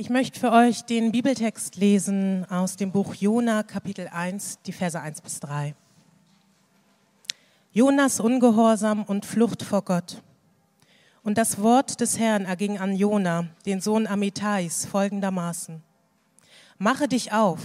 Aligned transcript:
Ich 0.00 0.08
möchte 0.08 0.40
für 0.40 0.50
euch 0.50 0.86
den 0.86 1.12
Bibeltext 1.12 1.76
lesen 1.76 2.46
aus 2.48 2.76
dem 2.76 2.90
Buch 2.90 3.14
Jona, 3.14 3.62
Kapitel 3.62 4.08
1, 4.08 4.60
die 4.64 4.72
Verse 4.72 4.98
1 4.98 5.20
bis 5.20 5.40
3. 5.40 5.74
Jonas 7.74 8.18
Ungehorsam 8.18 9.02
und 9.02 9.26
Flucht 9.26 9.62
vor 9.62 9.82
Gott. 9.82 10.22
Und 11.22 11.36
das 11.36 11.60
Wort 11.60 12.00
des 12.00 12.18
Herrn 12.18 12.46
erging 12.46 12.78
an 12.78 12.96
Jona, 12.96 13.48
den 13.66 13.82
Sohn 13.82 14.06
Amitais, 14.06 14.86
folgendermaßen. 14.86 15.82
Mache 16.78 17.06
dich 17.06 17.32
auf, 17.32 17.60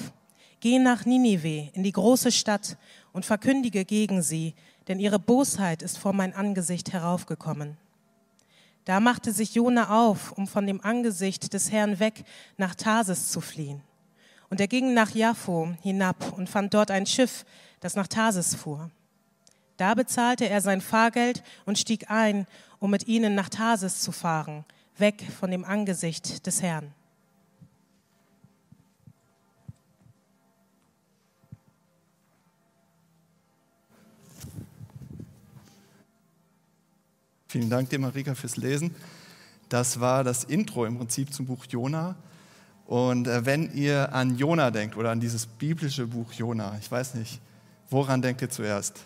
geh 0.60 0.78
nach 0.78 1.06
Ninive, 1.06 1.70
in 1.72 1.84
die 1.84 1.94
große 1.94 2.34
Stadt, 2.34 2.76
und 3.14 3.24
verkündige 3.24 3.86
gegen 3.86 4.22
sie, 4.22 4.56
denn 4.90 5.00
ihre 5.00 5.20
Bosheit 5.20 5.82
ist 5.82 5.98
vor 5.98 6.12
mein 6.12 6.34
Angesicht 6.34 6.92
heraufgekommen. 6.92 7.78
Da 8.86 9.00
machte 9.00 9.32
sich 9.32 9.56
Jona 9.56 9.90
auf, 9.90 10.32
um 10.32 10.48
von 10.48 10.68
dem 10.68 10.80
Angesicht 10.82 11.54
des 11.54 11.72
Herrn 11.72 12.00
weg 12.00 12.24
nach 12.58 12.76
Tarsis 12.76 13.32
zu 13.32 13.42
fliehen. 13.42 13.82
Und 14.50 14.60
er 14.60 14.68
ging 14.68 14.94
nach 14.94 15.10
Jaffo 15.10 15.76
hinab 15.82 16.34
und 16.38 16.50
fand 16.50 16.74
dort 16.74 16.92
ein 16.92 17.08
Schiff, 17.08 17.46
das 17.80 17.96
nach 17.96 18.08
Tarsis 18.08 18.54
fuhr. 18.54 18.92
Da 19.78 19.96
bezahlte 19.96 20.48
er 20.48 20.62
sein 20.62 20.82
Fahrgeld 20.82 21.44
und 21.66 21.80
stieg 21.80 22.10
ein, 22.10 22.46
um 22.80 22.92
mit 22.92 23.08
ihnen 23.08 23.36
nach 23.36 23.50
Tarsis 23.50 24.02
zu 24.02 24.12
fahren, 24.12 24.64
weg 24.98 25.26
von 25.40 25.52
dem 25.52 25.66
Angesicht 25.66 26.46
des 26.46 26.62
Herrn. 26.62 26.94
Vielen 37.56 37.70
Dank 37.70 37.90
dir, 37.90 38.00
Marika, 38.00 38.36
fürs 38.36 38.58
Lesen. 38.58 38.94
Das 39.70 40.02
war 40.02 40.26
das 40.26 40.44
Intro 40.44 40.84
im 40.86 40.98
Prinzip 40.98 41.34
zum 41.34 41.46
Buch 41.46 41.64
Jona. 41.70 42.16
Und 42.86 43.30
äh, 43.30 43.46
wenn 43.46 43.74
ihr 43.74 44.14
an 44.14 44.36
Jona 44.36 44.72
denkt 44.72 44.98
oder 44.98 45.12
an 45.12 45.22
dieses 45.22 45.46
biblische 45.46 46.06
Buch 46.06 46.34
Jona, 46.34 46.78
ich 46.82 46.92
weiß 46.92 47.14
nicht, 47.16 47.40
woran 47.90 48.22
denkt 48.22 48.42
ihr 48.42 48.50
zuerst? 48.50 49.04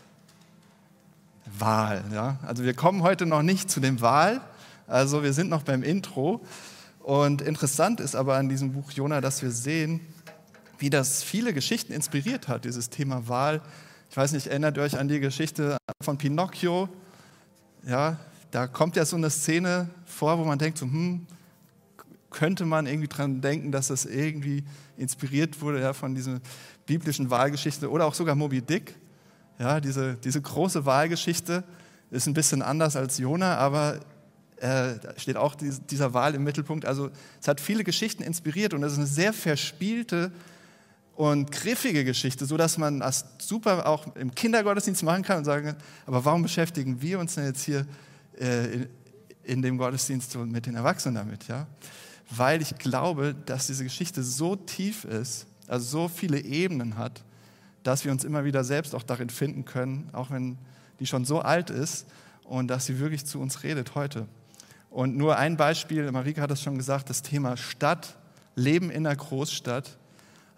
Wahl, 1.60 2.04
ja. 2.12 2.40
Also 2.42 2.64
wir 2.64 2.74
kommen 2.74 3.04
heute 3.04 3.28
noch 3.28 3.44
nicht 3.44 3.70
zu 3.70 3.82
dem 3.82 4.02
Wahl, 4.02 4.42
also 4.88 5.22
wir 5.22 5.34
sind 5.34 5.52
noch 5.52 5.62
beim 5.62 5.84
Intro. 5.84 6.42
Und 7.02 7.44
interessant 7.44 8.00
ist 8.00 8.16
aber 8.16 8.38
an 8.38 8.50
diesem 8.50 8.74
Buch 8.74 8.90
Jona, 8.90 9.22
dass 9.22 9.44
wir 9.44 9.52
sehen, 9.52 10.00
wie 10.80 10.90
das 10.90 11.22
viele 11.22 11.54
Geschichten 11.54 11.94
inspiriert 11.94 12.48
hat, 12.48 12.66
dieses 12.66 12.90
Thema 12.90 13.28
Wahl. 13.28 13.62
Ich 14.10 14.18
weiß 14.18 14.32
nicht, 14.32 14.48
erinnert 14.48 14.76
ihr 14.78 14.82
euch 14.82 14.98
an 14.98 15.08
die 15.08 15.20
Geschichte 15.20 15.78
von 16.02 16.18
Pinocchio? 16.18 16.90
Ja, 17.86 18.18
da 18.52 18.68
kommt 18.68 18.96
ja 18.96 19.06
so 19.06 19.16
eine 19.16 19.30
Szene 19.30 19.90
vor, 20.06 20.40
wo 20.40 20.44
man 20.44 20.58
denkt, 20.58 20.78
so, 20.78 20.86
hm, 20.86 21.26
könnte 22.30 22.66
man 22.66 22.86
irgendwie 22.86 23.08
dran 23.08 23.42
denken, 23.42 23.72
dass 23.72 23.88
das 23.88 24.06
irgendwie 24.06 24.64
inspiriert 24.98 25.62
wurde 25.62 25.82
ja, 25.82 25.94
von 25.94 26.16
dieser 26.16 26.40
biblischen 26.86 27.30
Wahlgeschichte 27.30 27.90
oder 27.90 28.06
auch 28.06 28.14
sogar 28.14 28.36
Moby 28.36 28.62
Dick. 28.62 28.96
Ja, 29.58 29.80
diese, 29.80 30.16
diese 30.16 30.42
große 30.42 30.86
Wahlgeschichte 30.86 31.64
ist 32.12 32.28
ein 32.28 32.34
bisschen 32.34 32.62
anders 32.62 32.96
als 32.96 33.18
Jona, 33.18 33.58
aber 33.58 34.00
äh, 34.58 34.96
steht 35.18 35.38
auch 35.38 35.56
dieser 35.56 36.14
Wahl 36.14 36.36
im 36.36 36.44
Mittelpunkt. 36.44 36.86
Also 36.86 37.10
es 37.42 37.48
hat 37.48 37.62
viele 37.62 37.84
Geschichten 37.84 38.24
inspiriert 38.24 38.74
und 38.74 38.84
es 38.84 38.94
ist 38.94 38.98
eine 38.98 39.08
sehr 39.08 39.34
verspielte 39.34 40.32
und 41.16 41.52
griffige 41.52 42.06
Geschichte, 42.06 42.46
so 42.46 42.58
dass 42.58 42.78
man 42.78 43.00
das 43.00 43.26
super 43.40 43.88
auch 43.88 44.16
im 44.16 44.34
Kindergottesdienst 44.34 45.04
machen 45.04 45.24
kann 45.24 45.40
und 45.40 45.46
sagen, 45.46 45.76
aber 46.06 46.24
warum 46.24 46.44
beschäftigen 46.44 47.02
wir 47.02 47.20
uns 47.20 47.36
denn 47.36 47.46
jetzt 47.46 47.64
hier 47.64 47.86
äh, 48.40 48.88
in 49.44 49.62
dem 49.62 49.78
Gottesdienst 49.78 50.36
und 50.36 50.52
mit 50.52 50.66
den 50.66 50.76
Erwachsenen 50.76 51.16
damit, 51.16 51.48
ja? 51.48 51.68
Weil 52.30 52.62
ich 52.62 52.78
glaube, 52.78 53.36
dass 53.46 53.68
diese 53.68 53.84
Geschichte 53.84 54.24
so 54.24 54.56
tief 54.56 55.04
ist, 55.04 55.48
also 55.68 55.86
so 55.86 56.08
viele 56.08 56.40
Ebenen 56.40 56.98
hat, 56.98 57.24
dass 57.84 58.06
wir 58.06 58.12
uns 58.12 58.24
immer 58.24 58.44
wieder 58.44 58.64
selbst 58.64 58.94
auch 58.94 59.04
darin 59.04 59.30
finden 59.30 59.66
können, 59.66 60.10
auch 60.14 60.30
wenn 60.30 60.58
die 61.00 61.08
schon 61.08 61.26
so 61.26 61.40
alt 61.40 61.70
ist 61.70 62.06
und 62.44 62.68
dass 62.68 62.86
sie 62.86 63.00
wirklich 63.00 63.26
zu 63.26 63.40
uns 63.40 63.64
redet 63.64 63.96
heute. 63.96 64.28
Und 64.90 65.16
nur 65.18 65.38
ein 65.38 65.58
Beispiel, 65.58 66.12
Marika 66.12 66.42
hat 66.42 66.52
es 66.52 66.62
schon 66.62 66.78
gesagt, 66.78 67.10
das 67.10 67.22
Thema 67.22 67.58
Stadt, 67.58 68.18
Leben 68.56 68.90
in 68.90 69.04
der 69.04 69.16
Großstadt 69.16 69.98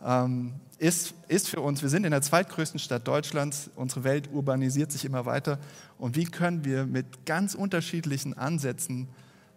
ähm, 0.05 0.53
ist, 0.77 1.13
ist 1.27 1.47
für 1.47 1.61
uns, 1.61 1.81
wir 1.81 1.89
sind 1.89 2.05
in 2.05 2.11
der 2.11 2.21
zweitgrößten 2.21 2.79
Stadt 2.79 3.07
Deutschlands, 3.07 3.69
unsere 3.75 4.03
Welt 4.03 4.29
urbanisiert 4.33 4.91
sich 4.91 5.05
immer 5.05 5.25
weiter. 5.25 5.59
Und 5.97 6.15
wie 6.15 6.25
können 6.25 6.65
wir 6.65 6.85
mit 6.85 7.25
ganz 7.25 7.53
unterschiedlichen 7.53 8.35
Ansätzen 8.35 9.07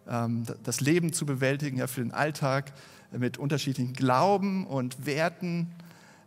ähm, 0.07 0.45
das 0.63 0.81
Leben 0.81 1.13
zu 1.13 1.25
bewältigen, 1.25 1.77
ja, 1.77 1.87
für 1.87 2.01
den 2.01 2.11
Alltag, 2.11 2.73
mit 3.11 3.37
unterschiedlichen 3.37 3.93
Glauben 3.93 4.67
und 4.67 5.05
Werten, 5.05 5.71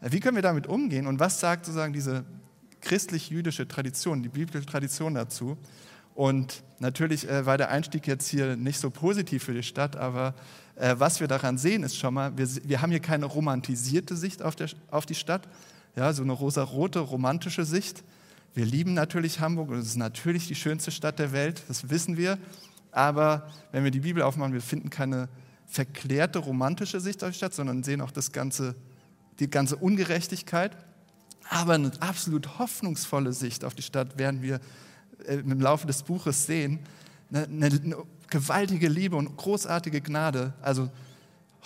äh, 0.01 0.11
wie 0.11 0.21
können 0.21 0.37
wir 0.37 0.43
damit 0.43 0.67
umgehen 0.67 1.07
und 1.07 1.21
was 1.21 1.41
sagt 1.41 1.67
sozusagen 1.67 1.93
diese 1.93 2.25
christlich-jüdische 2.81 3.69
Tradition, 3.69 4.23
die 4.23 4.29
biblische 4.29 4.67
Tradition 4.67 5.15
dazu? 5.15 5.57
Und 6.19 6.65
natürlich 6.81 7.29
äh, 7.29 7.47
war 7.47 7.59
der 7.59 7.71
Einstieg 7.71 8.09
jetzt 8.09 8.27
hier 8.27 8.57
nicht 8.57 8.81
so 8.81 8.91
positiv 8.91 9.45
für 9.45 9.55
die 9.55 9.63
Stadt, 9.63 9.95
aber 9.95 10.35
äh, 10.75 10.97
was 10.99 11.21
wir 11.21 11.29
daran 11.29 11.59
sehen, 11.59 11.85
ist 11.85 11.97
schon 11.97 12.13
mal, 12.13 12.37
wir, 12.37 12.49
wir 12.65 12.83
haben 12.83 12.91
hier 12.91 12.99
keine 12.99 13.25
romantisierte 13.25 14.17
Sicht 14.17 14.43
auf, 14.43 14.57
der, 14.57 14.69
auf 14.91 15.07
die 15.07 15.15
Stadt, 15.15 15.49
ja, 15.95 16.13
so 16.13 16.25
eine 16.25 16.33
rosarote, 16.33 16.99
romantische 16.99 17.65
Sicht. 17.65 18.03
Wir 18.53 18.65
lieben 18.65 18.95
natürlich 18.95 19.39
Hamburg 19.39 19.69
und 19.69 19.79
es 19.79 19.87
ist 19.87 19.97
natürlich 19.97 20.49
die 20.49 20.57
schönste 20.57 20.91
Stadt 20.91 21.21
der 21.21 21.31
Welt, 21.31 21.63
das 21.69 21.89
wissen 21.89 22.17
wir. 22.17 22.37
Aber 22.91 23.49
wenn 23.71 23.85
wir 23.85 23.93
die 23.93 24.01
Bibel 24.01 24.25
aufmachen, 24.25 24.53
wir 24.53 24.61
finden 24.61 24.91
keine 24.91 25.29
verklärte 25.67 26.41
romantische 26.41 26.99
Sicht 26.99 27.23
auf 27.23 27.31
die 27.31 27.37
Stadt, 27.37 27.55
sondern 27.55 27.85
sehen 27.85 28.01
auch 28.01 28.11
das 28.11 28.33
ganze, 28.33 28.75
die 29.39 29.49
ganze 29.49 29.77
Ungerechtigkeit. 29.77 30.77
Aber 31.49 31.75
eine 31.75 31.93
absolut 32.01 32.59
hoffnungsvolle 32.59 33.33
Sicht 33.33 33.65
auf 33.65 33.77
die 33.77 33.83
Stadt 33.83 34.19
werden 34.19 34.43
wir 34.43 34.59
im 35.27 35.61
Laufe 35.61 35.87
des 35.87 36.03
Buches 36.03 36.47
sehen. 36.47 36.79
Eine, 37.33 37.47
eine, 37.67 37.97
gewaltige 38.31 38.89
Liebe 38.89 39.17
und 39.17 39.37
großartige 39.37 40.01
Gnade, 40.01 40.53
also 40.63 40.91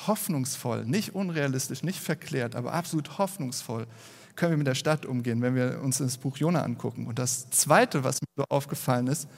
hoffnungsvoll, 0.07 0.85
nicht 0.87 1.15
unrealistisch, 1.15 1.83
nicht 1.83 1.99
verklärt, 1.99 2.55
aber 2.55 2.73
absolut 2.73 3.19
hoffnungsvoll 3.19 3.87
können 4.35 4.53
wir 4.53 4.59
mit 4.59 4.67
der 4.67 4.75
Stadt 4.75 5.05
umgehen, 5.05 5.43
wenn 5.43 5.55
wir 5.55 5.81
uns 5.83 5.99
das 5.99 6.17
Buch 6.17 6.37
Jona 6.37 6.63
angucken. 6.63 7.07
Und 7.07 7.19
das 7.19 7.51
Zweite, 7.51 8.03
was 8.03 8.21
mir 8.21 8.29
so 8.37 8.45
aufgefallen 8.49 9.07
ist, 9.07 9.29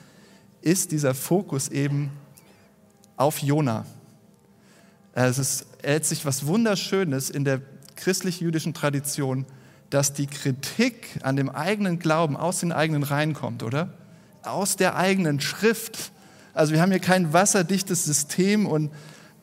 ist 0.61 0.91
dieser 0.91 1.13
Fokus 1.13 1.67
eben 1.67 2.11
auf 3.17 3.39
Jona. 3.39 3.85
Es 5.13 5.37
ist 5.37 5.65
letztlich 5.83 6.25
was 6.25 6.45
Wunderschönes 6.45 7.29
in 7.29 7.43
der 7.43 7.61
christlich-jüdischen 7.95 8.73
Tradition, 8.73 9.45
dass 9.89 10.13
die 10.13 10.27
Kritik 10.27 11.19
an 11.23 11.35
dem 11.35 11.49
eigenen 11.49 11.99
Glauben 11.99 12.35
aus 12.35 12.59
den 12.59 12.71
eigenen 12.71 13.03
Reihen 13.03 13.33
kommt, 13.33 13.63
oder? 13.63 13.93
Aus 14.45 14.75
der 14.75 14.95
eigenen 14.95 15.39
Schrift 15.39 16.11
also 16.55 16.71
wir 16.73 16.81
haben 16.81 16.91
hier 16.91 17.01
kein 17.01 17.33
wasserdichtes 17.33 18.05
System 18.05 18.65
und 18.65 18.89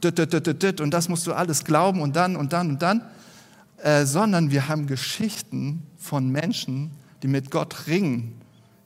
und 0.05 0.91
das 0.91 1.09
musst 1.09 1.29
du 1.29 1.33
alles 1.33 1.63
glauben 1.63 2.01
und 2.01 2.17
dann 2.17 2.35
und 2.35 2.53
dann 2.53 2.71
und 2.71 2.83
dann, 2.83 3.03
äh, 3.85 4.05
sondern 4.05 4.51
wir 4.51 4.67
haben 4.67 4.89
Geschichten 4.89 5.85
von 5.97 6.29
Menschen, 6.29 6.91
die 7.23 7.29
mit 7.29 7.53
Gott 7.53 7.87
ringen, 7.87 8.35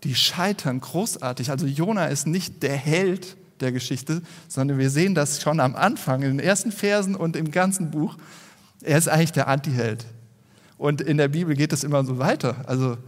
die 0.04 0.14
scheitern 0.14 0.78
großartig. 0.78 1.50
Also 1.50 1.64
Jona 1.64 2.08
ist 2.08 2.26
nicht 2.26 2.62
der 2.62 2.76
Held 2.76 3.38
der 3.60 3.72
Geschichte, 3.72 4.20
sondern 4.46 4.76
wir 4.76 4.90
sehen 4.90 5.14
das 5.14 5.40
schon 5.40 5.58
am 5.58 5.74
Anfang, 5.74 6.20
in 6.20 6.36
den 6.36 6.40
ersten 6.40 6.70
Versen 6.70 7.14
und 7.14 7.34
im 7.34 7.50
ganzen 7.50 7.90
Buch. 7.90 8.18
Er 8.82 8.98
ist 8.98 9.08
eigentlich 9.08 9.32
der 9.32 9.48
Antiheld. 9.48 10.04
Und 10.76 11.00
in 11.00 11.16
der 11.16 11.28
Bibel 11.28 11.56
geht 11.56 11.72
es 11.72 11.82
immer 11.82 12.04
so 12.04 12.18
weiter. 12.18 12.56
Also 12.66 12.98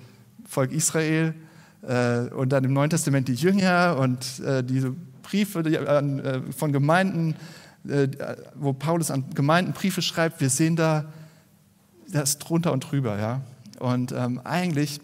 Volk 0.48 0.72
Israel 0.72 1.34
und 1.83 2.50
dann 2.50 2.65
im 2.65 2.72
Neuen 2.72 2.91
Testament 2.91 3.28
die 3.28 3.34
Jünger 3.34 3.97
und 3.99 4.41
äh, 4.41 4.65
diese 4.65 4.94
Briefe 5.22 5.61
äh, 5.61 6.53
von 6.53 6.72
Gemeinden, 6.72 7.34
äh, 7.87 8.09
wo 8.55 8.72
Paulus 8.72 9.11
an 9.11 9.31
Gemeinden 9.34 9.72
Briefe 9.72 10.03
schreibt, 10.03 10.41
wir 10.41 10.51
sehen 10.51 10.77
da 10.77 11.04
das 12.10 12.39
drunter 12.39 12.72
und 12.72 12.80
drüber. 12.80 13.19
Ja? 13.19 13.42
Und 13.78 14.13
ähm, 14.13 14.41
eigentlich, 14.45 15.01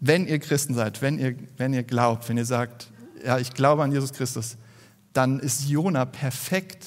wenn 0.00 0.26
ihr 0.26 0.38
Christen 0.38 0.74
seid, 0.74 1.02
wenn 1.02 1.18
ihr, 1.18 1.34
wenn 1.56 1.72
ihr 1.72 1.82
glaubt, 1.82 2.28
wenn 2.28 2.36
ihr 2.36 2.44
sagt, 2.44 2.90
ja, 3.24 3.38
ich 3.38 3.54
glaube 3.54 3.82
an 3.82 3.92
Jesus 3.92 4.12
Christus, 4.12 4.56
dann 5.12 5.40
ist 5.40 5.68
Jona 5.68 6.04
perfekt 6.04 6.86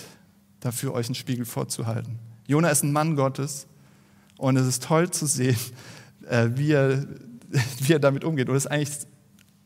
dafür, 0.59 0.93
euch 0.93 1.07
einen 1.07 1.15
Spiegel 1.15 1.45
vorzuhalten. 1.45 2.19
Jona 2.47 2.69
ist 2.69 2.83
ein 2.83 2.91
Mann 2.91 3.15
Gottes 3.15 3.67
und 4.37 4.55
es 4.57 4.67
ist 4.67 4.83
toll 4.83 5.09
zu 5.09 5.25
sehen, 5.25 5.57
äh, 6.29 6.49
wie, 6.55 6.71
er, 6.71 7.05
wie 7.79 7.93
er 7.93 7.99
damit 7.99 8.23
umgeht. 8.23 8.49
Und 8.49 8.55
es 8.55 8.65
ist 8.65 8.71
eigentlich 8.71 8.91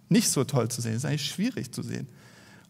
nicht 0.09 0.29
so 0.29 0.43
toll 0.43 0.69
zu 0.69 0.81
sehen, 0.81 0.93
es 0.93 0.99
ist 0.99 1.05
eigentlich 1.05 1.29
schwierig 1.29 1.71
zu 1.71 1.83
sehen. 1.83 2.07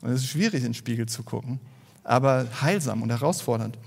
Und 0.02 0.12
es 0.12 0.22
ist 0.22 0.30
schwierig, 0.30 0.60
in 0.60 0.70
den 0.70 0.74
Spiegel 0.74 1.08
zu 1.08 1.24
gucken, 1.24 1.60
aber 2.04 2.48
heilsam 2.62 3.02
und 3.02 3.10
herausfordernd. 3.10 3.78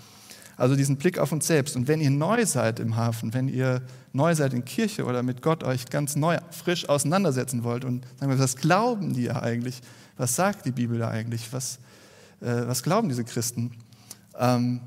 Also 0.57 0.77
diesen 0.77 0.97
Blick 0.97 1.19
auf 1.19 1.33
uns 1.33 1.49
selbst. 1.49 1.75
Und 1.75 1.89
wenn 1.89 2.01
ihr 2.01 2.11
neu 2.11 2.47
seid 2.47 2.79
im 2.79 2.97
Hafen, 2.97 3.35
wenn 3.35 3.49
ihr 3.49 3.83
neu 4.13 4.37
seid 4.37 4.55
in 4.55 4.65
Kirche 4.65 5.05
oder 5.05 5.25
mit 5.25 5.43
Gott 5.43 5.65
euch 5.65 5.87
ganz 5.87 6.15
neu, 6.15 6.39
frisch 6.51 6.89
auseinandersetzen 6.89 7.65
wollt 7.65 7.85
und 7.85 8.07
sagen 8.21 8.31
wir, 8.31 8.39
was 8.39 8.55
glauben 8.55 9.15
die 9.15 9.31
eigentlich? 9.31 9.81
Was 10.17 10.37
sagt 10.37 10.65
die 10.65 10.71
Bibel 10.71 11.01
da 11.01 11.09
eigentlich? 11.09 11.53
Was, 11.53 11.81
äh, 12.41 12.67
was 12.67 12.85
glauben 12.85 13.09
diese 13.09 13.25
Christen? 13.25 13.73
ähm, 14.39 14.81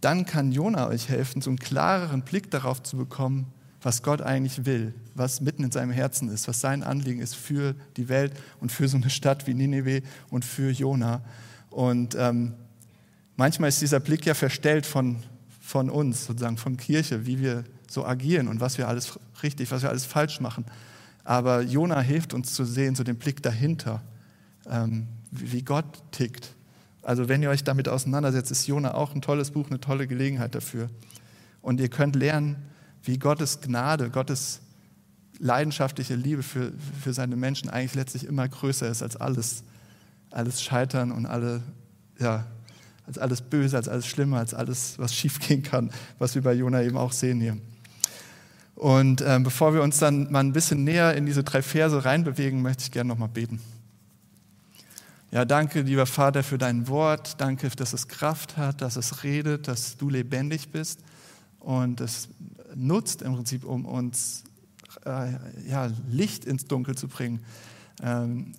dann 0.00 0.26
kann 0.26 0.52
Jona 0.52 0.88
euch 0.88 1.08
helfen, 1.08 1.40
so 1.40 1.50
einen 1.50 1.58
klareren 1.58 2.22
Blick 2.22 2.50
darauf 2.50 2.82
zu 2.82 2.96
bekommen, 2.96 3.46
was 3.84 4.02
Gott 4.02 4.22
eigentlich 4.22 4.64
will, 4.64 4.94
was 5.14 5.42
mitten 5.42 5.62
in 5.62 5.70
seinem 5.70 5.90
Herzen 5.90 6.30
ist, 6.30 6.48
was 6.48 6.60
sein 6.60 6.82
Anliegen 6.82 7.20
ist 7.20 7.36
für 7.36 7.74
die 7.98 8.08
Welt 8.08 8.32
und 8.60 8.72
für 8.72 8.88
so 8.88 8.96
eine 8.96 9.10
Stadt 9.10 9.46
wie 9.46 9.52
Nineveh 9.52 10.02
und 10.30 10.44
für 10.44 10.70
Jona. 10.70 11.20
Und 11.68 12.16
ähm, 12.18 12.54
manchmal 13.36 13.68
ist 13.68 13.82
dieser 13.82 14.00
Blick 14.00 14.24
ja 14.24 14.32
verstellt 14.32 14.86
von, 14.86 15.22
von 15.60 15.90
uns, 15.90 16.24
sozusagen 16.24 16.56
von 16.56 16.78
Kirche, 16.78 17.26
wie 17.26 17.40
wir 17.40 17.64
so 17.86 18.06
agieren 18.06 18.48
und 18.48 18.60
was 18.60 18.78
wir 18.78 18.88
alles 18.88 19.18
richtig, 19.42 19.70
was 19.70 19.82
wir 19.82 19.90
alles 19.90 20.06
falsch 20.06 20.40
machen. 20.40 20.64
Aber 21.22 21.60
Jona 21.60 22.00
hilft 22.00 22.32
uns 22.32 22.54
zu 22.54 22.64
sehen, 22.64 22.94
so 22.94 23.04
den 23.04 23.16
Blick 23.16 23.42
dahinter, 23.42 24.02
ähm, 24.70 25.08
wie 25.30 25.62
Gott 25.62 25.84
tickt. 26.10 26.54
Also 27.02 27.28
wenn 27.28 27.42
ihr 27.42 27.50
euch 27.50 27.64
damit 27.64 27.88
auseinandersetzt, 27.90 28.50
ist 28.50 28.66
Jona 28.66 28.94
auch 28.94 29.14
ein 29.14 29.20
tolles 29.20 29.50
Buch, 29.50 29.68
eine 29.68 29.78
tolle 29.78 30.06
Gelegenheit 30.06 30.54
dafür. 30.54 30.88
Und 31.60 31.80
ihr 31.80 31.88
könnt 31.88 32.16
lernen, 32.16 32.56
wie 33.04 33.18
Gottes 33.18 33.60
Gnade, 33.60 34.10
Gottes 34.10 34.60
leidenschaftliche 35.38 36.14
Liebe 36.14 36.42
für, 36.42 36.72
für 37.02 37.12
seine 37.12 37.36
Menschen 37.36 37.68
eigentlich 37.68 37.94
letztlich 37.94 38.24
immer 38.24 38.48
größer 38.48 38.88
ist 38.88 39.02
als 39.02 39.16
alles, 39.16 39.64
alles 40.30 40.62
Scheitern 40.62 41.12
und 41.12 41.26
alle, 41.26 41.62
ja, 42.18 42.46
als 43.06 43.18
alles 43.18 43.42
Böse, 43.42 43.76
als 43.76 43.88
alles 43.88 44.06
Schlimme, 44.06 44.38
als 44.38 44.54
alles, 44.54 44.98
was 44.98 45.14
schiefgehen 45.14 45.62
kann, 45.62 45.90
was 46.18 46.34
wir 46.34 46.42
bei 46.42 46.54
Jona 46.54 46.82
eben 46.82 46.96
auch 46.96 47.12
sehen 47.12 47.40
hier. 47.40 47.58
Und 48.74 49.20
äh, 49.20 49.38
bevor 49.42 49.74
wir 49.74 49.82
uns 49.82 49.98
dann 49.98 50.30
mal 50.32 50.40
ein 50.40 50.52
bisschen 50.52 50.84
näher 50.84 51.14
in 51.14 51.26
diese 51.26 51.44
drei 51.44 51.62
Verse 51.62 52.04
reinbewegen, 52.04 52.62
möchte 52.62 52.84
ich 52.84 52.90
gerne 52.90 53.08
nochmal 53.08 53.28
beten. 53.28 53.60
Ja, 55.30 55.44
danke, 55.44 55.82
lieber 55.82 56.06
Vater, 56.06 56.42
für 56.42 56.58
dein 56.58 56.86
Wort. 56.88 57.40
Danke, 57.40 57.68
dass 57.70 57.92
es 57.92 58.08
Kraft 58.08 58.56
hat, 58.56 58.80
dass 58.80 58.96
es 58.96 59.24
redet, 59.24 59.68
dass 59.68 59.96
du 59.96 60.08
lebendig 60.08 60.70
bist 60.70 61.00
und 61.58 62.00
es 62.00 62.28
nutzt 62.74 63.22
im 63.22 63.34
Prinzip, 63.34 63.64
um 63.64 63.84
uns 63.84 64.44
äh, 65.04 65.32
ja, 65.68 65.90
Licht 66.08 66.44
ins 66.44 66.66
Dunkel 66.66 66.96
zu 66.96 67.08
bringen, 67.08 67.40
ähm, 68.02 68.52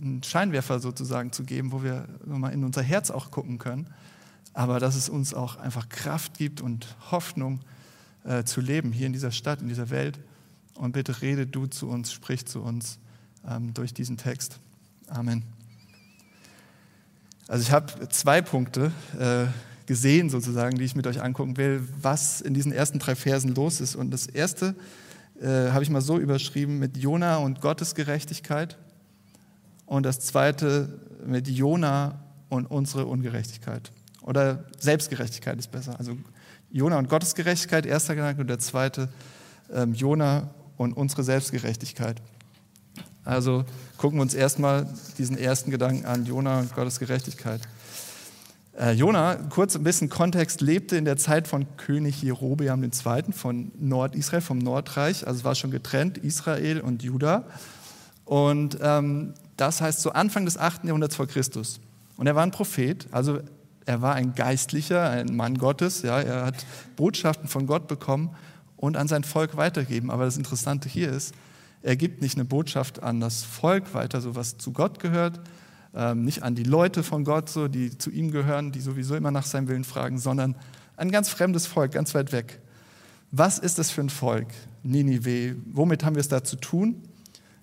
einen 0.00 0.22
Scheinwerfer 0.22 0.80
sozusagen 0.80 1.32
zu 1.32 1.44
geben, 1.44 1.72
wo 1.72 1.82
wir 1.82 2.06
mal 2.26 2.50
in 2.50 2.64
unser 2.64 2.82
Herz 2.82 3.10
auch 3.10 3.30
gucken 3.30 3.58
können, 3.58 3.88
aber 4.52 4.80
dass 4.80 4.94
es 4.94 5.08
uns 5.08 5.34
auch 5.34 5.56
einfach 5.56 5.88
Kraft 5.88 6.38
gibt 6.38 6.60
und 6.60 6.96
Hoffnung 7.10 7.60
äh, 8.24 8.44
zu 8.44 8.60
leben 8.60 8.92
hier 8.92 9.06
in 9.06 9.12
dieser 9.12 9.32
Stadt, 9.32 9.60
in 9.60 9.68
dieser 9.68 9.90
Welt. 9.90 10.18
Und 10.74 10.92
bitte 10.92 11.22
rede 11.22 11.46
du 11.46 11.66
zu 11.66 11.88
uns, 11.88 12.12
sprich 12.12 12.46
zu 12.46 12.60
uns 12.60 12.98
ähm, 13.48 13.74
durch 13.74 13.94
diesen 13.94 14.16
Text. 14.16 14.58
Amen. 15.08 15.44
Also 17.46 17.62
ich 17.62 17.70
habe 17.70 18.08
zwei 18.08 18.42
Punkte. 18.42 18.90
Äh, 19.18 19.46
gesehen 19.86 20.30
sozusagen, 20.30 20.78
die 20.78 20.84
ich 20.84 20.96
mit 20.96 21.06
euch 21.06 21.22
angucken 21.22 21.56
will, 21.56 21.86
was 22.00 22.40
in 22.40 22.54
diesen 22.54 22.72
ersten 22.72 22.98
drei 22.98 23.14
Versen 23.14 23.54
los 23.54 23.80
ist. 23.80 23.96
Und 23.96 24.10
das 24.10 24.26
erste 24.26 24.74
äh, 25.40 25.70
habe 25.70 25.82
ich 25.82 25.90
mal 25.90 26.00
so 26.00 26.18
überschrieben 26.18 26.78
mit 26.78 26.96
Jona 26.96 27.36
und 27.38 27.60
Gottes 27.60 27.94
Gerechtigkeit 27.94 28.78
und 29.86 30.04
das 30.04 30.20
zweite 30.20 31.00
mit 31.26 31.48
Jona 31.48 32.20
und 32.48 32.66
unsere 32.66 33.06
Ungerechtigkeit. 33.06 33.90
Oder 34.22 34.64
Selbstgerechtigkeit 34.78 35.58
ist 35.58 35.70
besser. 35.70 35.98
Also 35.98 36.16
Jona 36.70 36.98
und 36.98 37.08
Gottes 37.08 37.34
Gerechtigkeit, 37.34 37.84
erster 37.84 38.14
Gedanke, 38.14 38.40
und 38.40 38.48
der 38.48 38.58
zweite 38.58 39.08
ähm, 39.72 39.92
Jona 39.92 40.50
und 40.76 40.94
unsere 40.94 41.22
Selbstgerechtigkeit. 41.22 42.20
Also 43.24 43.64
gucken 43.96 44.18
wir 44.18 44.22
uns 44.22 44.34
erstmal 44.34 44.86
diesen 45.18 45.38
ersten 45.38 45.70
Gedanken 45.70 46.04
an, 46.04 46.26
Jona 46.26 46.60
und 46.60 46.74
Gottes 46.74 46.98
Gerechtigkeit. 46.98 47.60
Äh, 48.76 48.92
Jona, 48.92 49.36
kurz 49.50 49.76
ein 49.76 49.84
bisschen 49.84 50.08
Kontext, 50.08 50.60
lebte 50.60 50.96
in 50.96 51.04
der 51.04 51.16
Zeit 51.16 51.46
von 51.46 51.76
König 51.76 52.20
Jerobeam 52.22 52.82
II. 52.82 53.32
von 53.32 53.70
Nordisrael, 53.78 54.40
vom 54.40 54.58
Nordreich. 54.58 55.26
Also 55.26 55.38
es 55.38 55.44
war 55.44 55.54
schon 55.54 55.70
getrennt, 55.70 56.18
Israel 56.18 56.80
und 56.80 57.04
Juda. 57.04 57.44
Und 58.24 58.78
ähm, 58.82 59.34
das 59.56 59.80
heißt 59.80 60.02
so 60.02 60.10
Anfang 60.10 60.44
des 60.44 60.58
8. 60.58 60.84
Jahrhunderts 60.84 61.14
vor 61.14 61.28
Christus. 61.28 61.78
Und 62.16 62.26
er 62.26 62.34
war 62.34 62.42
ein 62.42 62.50
Prophet, 62.50 63.06
also 63.12 63.40
er 63.86 64.02
war 64.02 64.14
ein 64.14 64.34
Geistlicher, 64.34 65.08
ein 65.08 65.36
Mann 65.36 65.58
Gottes. 65.58 66.02
Ja, 66.02 66.20
er 66.20 66.46
hat 66.46 66.66
Botschaften 66.96 67.48
von 67.48 67.66
Gott 67.66 67.86
bekommen 67.86 68.34
und 68.76 68.96
an 68.96 69.06
sein 69.06 69.22
Volk 69.22 69.56
weitergeben. 69.56 70.10
Aber 70.10 70.24
das 70.24 70.36
Interessante 70.36 70.88
hier 70.88 71.10
ist, 71.10 71.32
er 71.82 71.94
gibt 71.94 72.22
nicht 72.22 72.36
eine 72.36 72.44
Botschaft 72.44 73.02
an 73.02 73.20
das 73.20 73.44
Volk 73.44 73.94
weiter, 73.94 74.20
so 74.20 74.34
was 74.34 74.58
zu 74.58 74.72
Gott 74.72 74.98
gehört, 74.98 75.40
ähm, 75.94 76.24
nicht 76.24 76.42
an 76.42 76.54
die 76.54 76.64
Leute 76.64 77.02
von 77.02 77.24
Gott, 77.24 77.48
so, 77.48 77.68
die 77.68 77.96
zu 77.96 78.10
ihm 78.10 78.30
gehören, 78.30 78.72
die 78.72 78.80
sowieso 78.80 79.14
immer 79.14 79.30
nach 79.30 79.46
seinem 79.46 79.68
Willen 79.68 79.84
fragen, 79.84 80.18
sondern 80.18 80.56
ein 80.96 81.10
ganz 81.10 81.28
fremdes 81.28 81.66
Volk, 81.66 81.92
ganz 81.92 82.14
weit 82.14 82.32
weg. 82.32 82.60
Was 83.30 83.58
ist 83.58 83.78
das 83.78 83.90
für 83.90 84.00
ein 84.00 84.10
Volk, 84.10 84.48
Ninive? 84.82 85.56
Womit 85.72 86.04
haben 86.04 86.14
wir 86.14 86.20
es 86.20 86.28
da 86.28 86.44
zu 86.44 86.56
tun? 86.56 87.02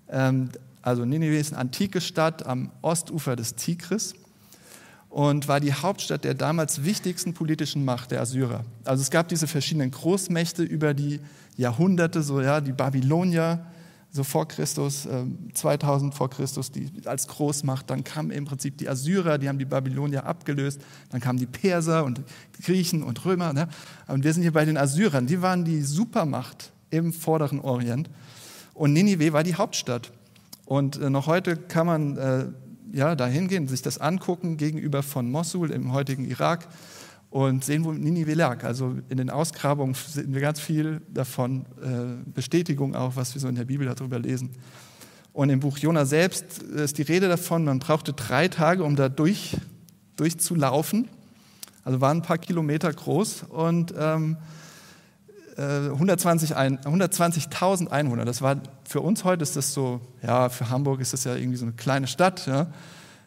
Ähm, 0.08 0.50
also 0.82 1.04
Ninive 1.04 1.36
ist 1.36 1.52
eine 1.52 1.60
antike 1.60 2.00
Stadt 2.00 2.44
am 2.44 2.70
Ostufer 2.82 3.36
des 3.36 3.54
Tigris 3.54 4.14
und 5.08 5.46
war 5.46 5.60
die 5.60 5.72
Hauptstadt 5.72 6.24
der 6.24 6.34
damals 6.34 6.84
wichtigsten 6.84 7.34
politischen 7.34 7.84
Macht 7.84 8.10
der 8.10 8.22
Assyrer. 8.22 8.64
Also 8.84 9.02
es 9.02 9.10
gab 9.10 9.28
diese 9.28 9.46
verschiedenen 9.46 9.90
Großmächte 9.90 10.62
über 10.62 10.94
die 10.94 11.20
Jahrhunderte, 11.56 12.22
so 12.22 12.40
ja, 12.40 12.60
die 12.60 12.72
Babylonier, 12.72 13.66
so 14.14 14.24
vor 14.24 14.46
Christus, 14.46 15.08
2000 15.54 16.12
ähm, 16.12 16.16
vor 16.16 16.28
Christus, 16.28 16.70
die 16.70 16.90
als 17.06 17.26
Großmacht. 17.28 17.88
Dann 17.88 18.04
kamen 18.04 18.30
im 18.30 18.44
Prinzip 18.44 18.76
die 18.76 18.88
Assyrer, 18.88 19.38
die 19.38 19.48
haben 19.48 19.58
die 19.58 19.64
Babylonier 19.64 20.26
abgelöst. 20.26 20.82
Dann 21.10 21.20
kamen 21.20 21.38
die 21.38 21.46
Perser 21.46 22.04
und 22.04 22.20
Griechen 22.62 23.02
und 23.02 23.24
Römer. 23.24 23.54
Ne? 23.54 23.68
Und 24.08 24.22
wir 24.22 24.34
sind 24.34 24.42
hier 24.42 24.52
bei 24.52 24.66
den 24.66 24.76
Assyrern. 24.76 25.26
Die 25.26 25.40
waren 25.40 25.64
die 25.64 25.80
Supermacht 25.80 26.72
im 26.90 27.14
vorderen 27.14 27.58
Orient. 27.58 28.10
Und 28.74 28.92
Ninive 28.92 29.32
war 29.32 29.44
die 29.44 29.54
Hauptstadt. 29.54 30.12
Und 30.66 31.00
äh, 31.00 31.08
noch 31.08 31.26
heute 31.26 31.56
kann 31.56 31.86
man 31.86 32.16
äh, 32.18 32.44
ja, 32.92 33.14
da 33.16 33.26
hingehen, 33.26 33.66
sich 33.66 33.80
das 33.80 33.96
angucken 33.96 34.58
gegenüber 34.58 35.02
von 35.02 35.30
Mosul 35.30 35.70
im 35.70 35.92
heutigen 35.92 36.26
Irak 36.26 36.68
und 37.32 37.64
sehen, 37.64 37.82
wo 37.84 37.92
Ninive 37.92 38.34
lag. 38.34 38.62
Also 38.62 38.94
in 39.08 39.16
den 39.16 39.30
Ausgrabungen 39.30 39.94
sehen 39.94 40.34
wir 40.34 40.42
ganz 40.42 40.60
viel 40.60 41.00
davon, 41.08 41.64
äh, 41.82 42.30
Bestätigung 42.30 42.94
auch, 42.94 43.16
was 43.16 43.34
wir 43.34 43.40
so 43.40 43.48
in 43.48 43.54
der 43.54 43.64
Bibel 43.64 43.86
darüber 43.86 44.18
lesen. 44.18 44.50
Und 45.32 45.48
im 45.48 45.60
Buch 45.60 45.78
Jona 45.78 46.04
selbst 46.04 46.62
ist 46.62 46.98
die 46.98 47.02
Rede 47.02 47.28
davon, 47.28 47.64
man 47.64 47.78
brauchte 47.78 48.12
drei 48.12 48.48
Tage, 48.48 48.84
um 48.84 48.96
da 48.96 49.08
durch, 49.08 49.56
durchzulaufen. 50.16 51.08
Also 51.84 52.02
waren 52.02 52.18
ein 52.18 52.22
paar 52.22 52.36
Kilometer 52.36 52.92
groß 52.92 53.44
und 53.48 53.94
ähm, 53.98 54.36
120 55.56 56.54
ein, 56.54 56.78
120.000 56.80 57.88
Einwohner. 57.88 58.26
Das 58.26 58.42
war 58.42 58.56
für 58.84 59.00
uns 59.00 59.24
heute 59.24 59.42
ist 59.42 59.56
das 59.56 59.72
so, 59.72 60.02
ja, 60.22 60.50
für 60.50 60.68
Hamburg 60.68 61.00
ist 61.00 61.14
das 61.14 61.24
ja 61.24 61.34
irgendwie 61.34 61.56
so 61.56 61.64
eine 61.64 61.74
kleine 61.74 62.08
Stadt. 62.08 62.46
Ja. 62.46 62.66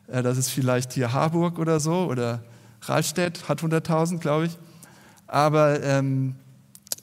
Äh, 0.08 0.22
das 0.22 0.38
ist 0.38 0.50
vielleicht 0.50 0.94
hier 0.94 1.12
Harburg 1.12 1.58
oder 1.58 1.80
so 1.80 2.06
oder 2.06 2.44
Rahlstedt 2.90 3.50
hat 3.50 3.62
100.000, 3.62 4.20
glaube 4.20 4.46
ich. 4.48 4.58
Aber 5.28 5.82
ähm, 5.84 6.36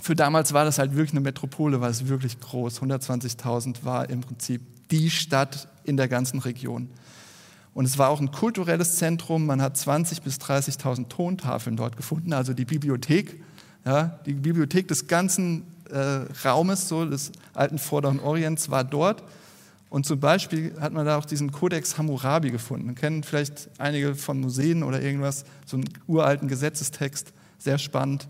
für 0.01 0.15
damals 0.15 0.53
war 0.53 0.65
das 0.65 0.79
halt 0.79 0.93
wirklich 0.93 1.13
eine 1.13 1.21
Metropole, 1.21 1.81
war 1.81 1.89
es 1.89 2.09
wirklich 2.09 2.41
groß. 2.41 2.81
120.000 2.81 3.85
war 3.85 4.11
im 4.11 4.21
Prinzip 4.21 4.63
die 4.91 5.11
Stadt 5.11 5.69
in 5.85 5.97
der 5.97 6.09
ganzen 6.09 6.41
Region. 6.41 6.91
Und 7.75 7.87
es 7.87 7.99
war 7.99 8.11
auch 8.11 8.21
ein 8.21 8.31
kulturelles 8.31 8.97
Zentrum. 8.97 9.47
Man 9.47 9.63
hat 9.63 9.77
20.000 9.77 10.23
bis 10.23 10.37
30.000 10.37 11.09
Tontafeln 11.09 11.77
dort 11.77 11.97
gefunden, 11.97 12.33
also 12.33 12.53
die 12.53 12.65
Bibliothek, 12.65 13.43
ja, 13.85 14.21
die 14.27 14.35
Bibliothek 14.35 14.89
des 14.89 15.07
ganzen 15.07 15.65
äh, 15.91 16.27
Raumes, 16.45 16.89
so 16.89 17.05
des 17.05 17.33
alten 17.55 17.79
Vorderen 17.79 18.21
Orients, 18.21 18.71
war 18.71 18.85
dort. 18.85 19.23
Und 19.93 20.07
zum 20.07 20.21
Beispiel 20.21 20.75
hat 20.81 20.95
man 20.95 21.05
da 21.05 21.19
auch 21.19 21.27
diesen 21.27 21.53
Codex 21.53 21.99
Hammurabi 21.99 22.51
gefunden. 22.51 22.95
Kennt 22.95 23.27
vielleicht 23.27 23.69
einige 23.77 24.15
von 24.15 24.41
Museen 24.41 24.85
oder 24.85 25.03
irgendwas, 25.03 25.45
so 25.67 25.77
einen 25.77 25.85
uralten 26.07 26.49
Gesetzestext, 26.49 27.35
sehr 27.59 27.77
spannend, 27.77 28.27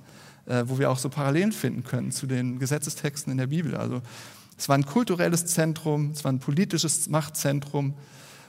äh, 0.47 0.65
wo 0.67 0.81
wir 0.81 0.91
auch 0.91 0.99
so 0.99 1.09
Parallelen 1.09 1.53
finden 1.53 1.85
können 1.85 2.11
zu 2.11 2.27
den 2.27 2.59
Gesetzestexten 2.59 3.31
in 3.31 3.39
der 3.39 3.47
Bibel. 3.47 3.77
Also 3.77 4.03
es 4.59 4.69
war 4.69 4.77
ein 4.77 4.85
kulturelles 4.85 5.47
Zentrum, 5.47 6.11
es 6.11 6.25
war 6.25 6.33
ein 6.33 6.41
politisches 6.41 7.09
Machtzentrum 7.09 7.95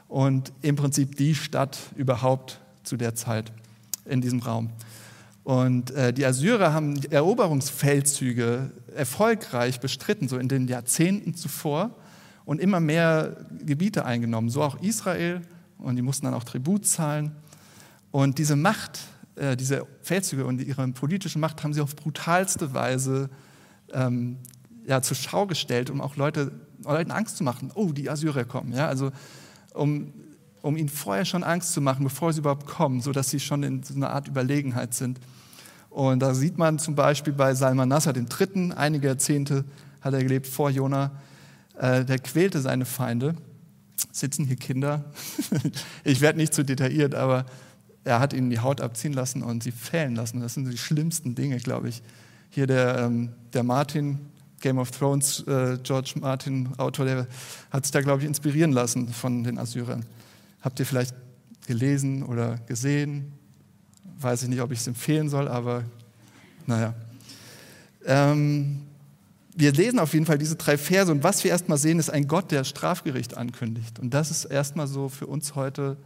und 0.07 0.51
im 0.63 0.75
Prinzip 0.75 1.15
die 1.15 1.35
Stadt 1.35 1.77
überhaupt 1.95 2.61
zu 2.81 2.97
der 2.97 3.13
Zeit 3.13 3.51
in 4.05 4.21
diesem 4.21 4.39
Raum. 4.39 4.71
Und 5.43 5.91
äh, 5.91 6.13
die 6.13 6.25
Assyrer 6.25 6.73
haben 6.73 6.99
Eroberungsfeldzüge 7.11 8.71
erfolgreich 8.95 9.79
bestritten, 9.79 10.27
so 10.27 10.39
in 10.39 10.47
den 10.47 10.67
Jahrzehnten 10.67 11.35
zuvor 11.35 11.95
und 12.45 12.59
immer 12.59 12.79
mehr 12.79 13.45
Gebiete 13.59 14.05
eingenommen, 14.05 14.49
so 14.49 14.61
auch 14.61 14.81
Israel. 14.81 15.41
Und 15.77 15.95
die 15.95 16.01
mussten 16.01 16.25
dann 16.25 16.33
auch 16.33 16.43
Tribut 16.43 16.85
zahlen. 16.85 17.31
Und 18.11 18.37
diese 18.37 18.55
Macht, 18.55 18.99
äh, 19.35 19.57
diese 19.57 19.85
Feldzüge 20.01 20.45
und 20.45 20.61
ihre 20.61 20.87
politische 20.89 21.39
Macht 21.39 21.63
haben 21.63 21.73
sie 21.73 21.81
auf 21.81 21.95
brutalste 21.95 22.73
Weise 22.73 23.29
ähm, 23.91 24.37
ja, 24.85 25.01
zur 25.01 25.17
Schau 25.17 25.47
gestellt, 25.47 25.89
um 25.89 26.01
auch 26.01 26.15
Leute, 26.15 26.51
Leuten 26.83 27.11
Angst 27.11 27.37
zu 27.37 27.43
machen. 27.43 27.71
Oh, 27.75 27.91
die 27.91 28.09
Assyrer 28.09 28.45
kommen. 28.45 28.73
Ja? 28.73 28.87
Also 28.87 29.11
um 29.73 30.13
um 30.63 30.77
ihnen 30.77 30.89
vorher 30.89 31.25
schon 31.25 31.43
Angst 31.43 31.73
zu 31.73 31.81
machen, 31.81 32.05
bevor 32.05 32.31
sie 32.31 32.39
überhaupt 32.39 32.65
kommen, 32.65 33.01
sodass 33.01 33.29
sie 33.29 33.39
schon 33.41 33.63
in 33.63 33.83
so 33.83 33.93
einer 33.95 34.11
Art 34.11 34.29
Überlegenheit 34.29 34.93
sind. 34.93 35.19
Und 35.89 36.21
da 36.21 36.33
sieht 36.33 36.57
man 36.57 36.79
zum 36.79 36.95
Beispiel 36.95 37.33
bei 37.33 37.53
Salmanassar 37.53 38.13
dem 38.13 38.27
Dritten, 38.27 38.71
einige 38.71 39.07
Jahrzehnte 39.07 39.65
hat 40.01 40.13
er 40.13 40.23
gelebt 40.23 40.47
vor 40.47 40.69
Jona, 40.69 41.11
äh, 41.77 42.05
der 42.05 42.19
quälte 42.19 42.61
seine 42.61 42.85
Feinde. 42.85 43.35
Sitzen 44.11 44.45
hier 44.45 44.55
Kinder? 44.55 45.05
ich 46.03 46.21
werde 46.21 46.37
nicht 46.37 46.53
zu 46.53 46.63
detailliert, 46.63 47.15
aber 47.15 47.45
er 48.03 48.19
hat 48.19 48.33
ihnen 48.33 48.49
die 48.49 48.59
Haut 48.59 48.81
abziehen 48.81 49.13
lassen 49.13 49.43
und 49.43 49.63
sie 49.63 49.71
fällen 49.71 50.15
lassen. 50.15 50.41
Das 50.41 50.55
sind 50.55 50.69
die 50.69 50.77
schlimmsten 50.77 51.35
Dinge, 51.35 51.57
glaube 51.57 51.89
ich. 51.89 52.01
Hier 52.49 52.67
der, 52.67 52.99
ähm, 52.99 53.29
der 53.53 53.63
Martin, 53.63 54.19
Game 54.59 54.77
of 54.77 54.91
Thrones, 54.91 55.41
äh, 55.47 55.77
George 55.83 56.13
Martin, 56.19 56.69
Autor, 56.77 57.05
der 57.05 57.27
hat 57.71 57.85
sich 57.85 57.91
da, 57.91 58.01
glaube 58.01 58.21
ich, 58.21 58.27
inspirieren 58.27 58.71
lassen 58.71 59.09
von 59.09 59.43
den 59.43 59.57
Assyrern. 59.57 60.05
Habt 60.61 60.79
ihr 60.79 60.85
vielleicht 60.85 61.15
gelesen 61.65 62.23
oder 62.23 62.57
gesehen? 62.67 63.33
Weiß 64.19 64.43
ich 64.43 64.49
nicht, 64.49 64.61
ob 64.61 64.71
ich 64.71 64.79
es 64.79 64.87
empfehlen 64.87 65.29
soll, 65.29 65.47
aber 65.47 65.83
naja. 66.65 66.93
Ähm, 68.05 68.81
wir 69.55 69.71
lesen 69.71 69.99
auf 69.99 70.13
jeden 70.13 70.25
Fall 70.25 70.37
diese 70.37 70.55
drei 70.55 70.77
Verse 70.77 71.11
und 71.11 71.23
was 71.23 71.43
wir 71.43 71.51
erstmal 71.51 71.77
sehen, 71.77 71.99
ist 71.99 72.09
ein 72.09 72.27
Gott, 72.27 72.51
der 72.51 72.63
Strafgericht 72.63 73.37
ankündigt. 73.37 73.99
Und 73.99 74.13
das 74.13 74.31
ist 74.31 74.45
erstmal 74.45 74.87
so 74.87 75.09
für 75.09 75.27
uns 75.27 75.55
heute 75.55 75.97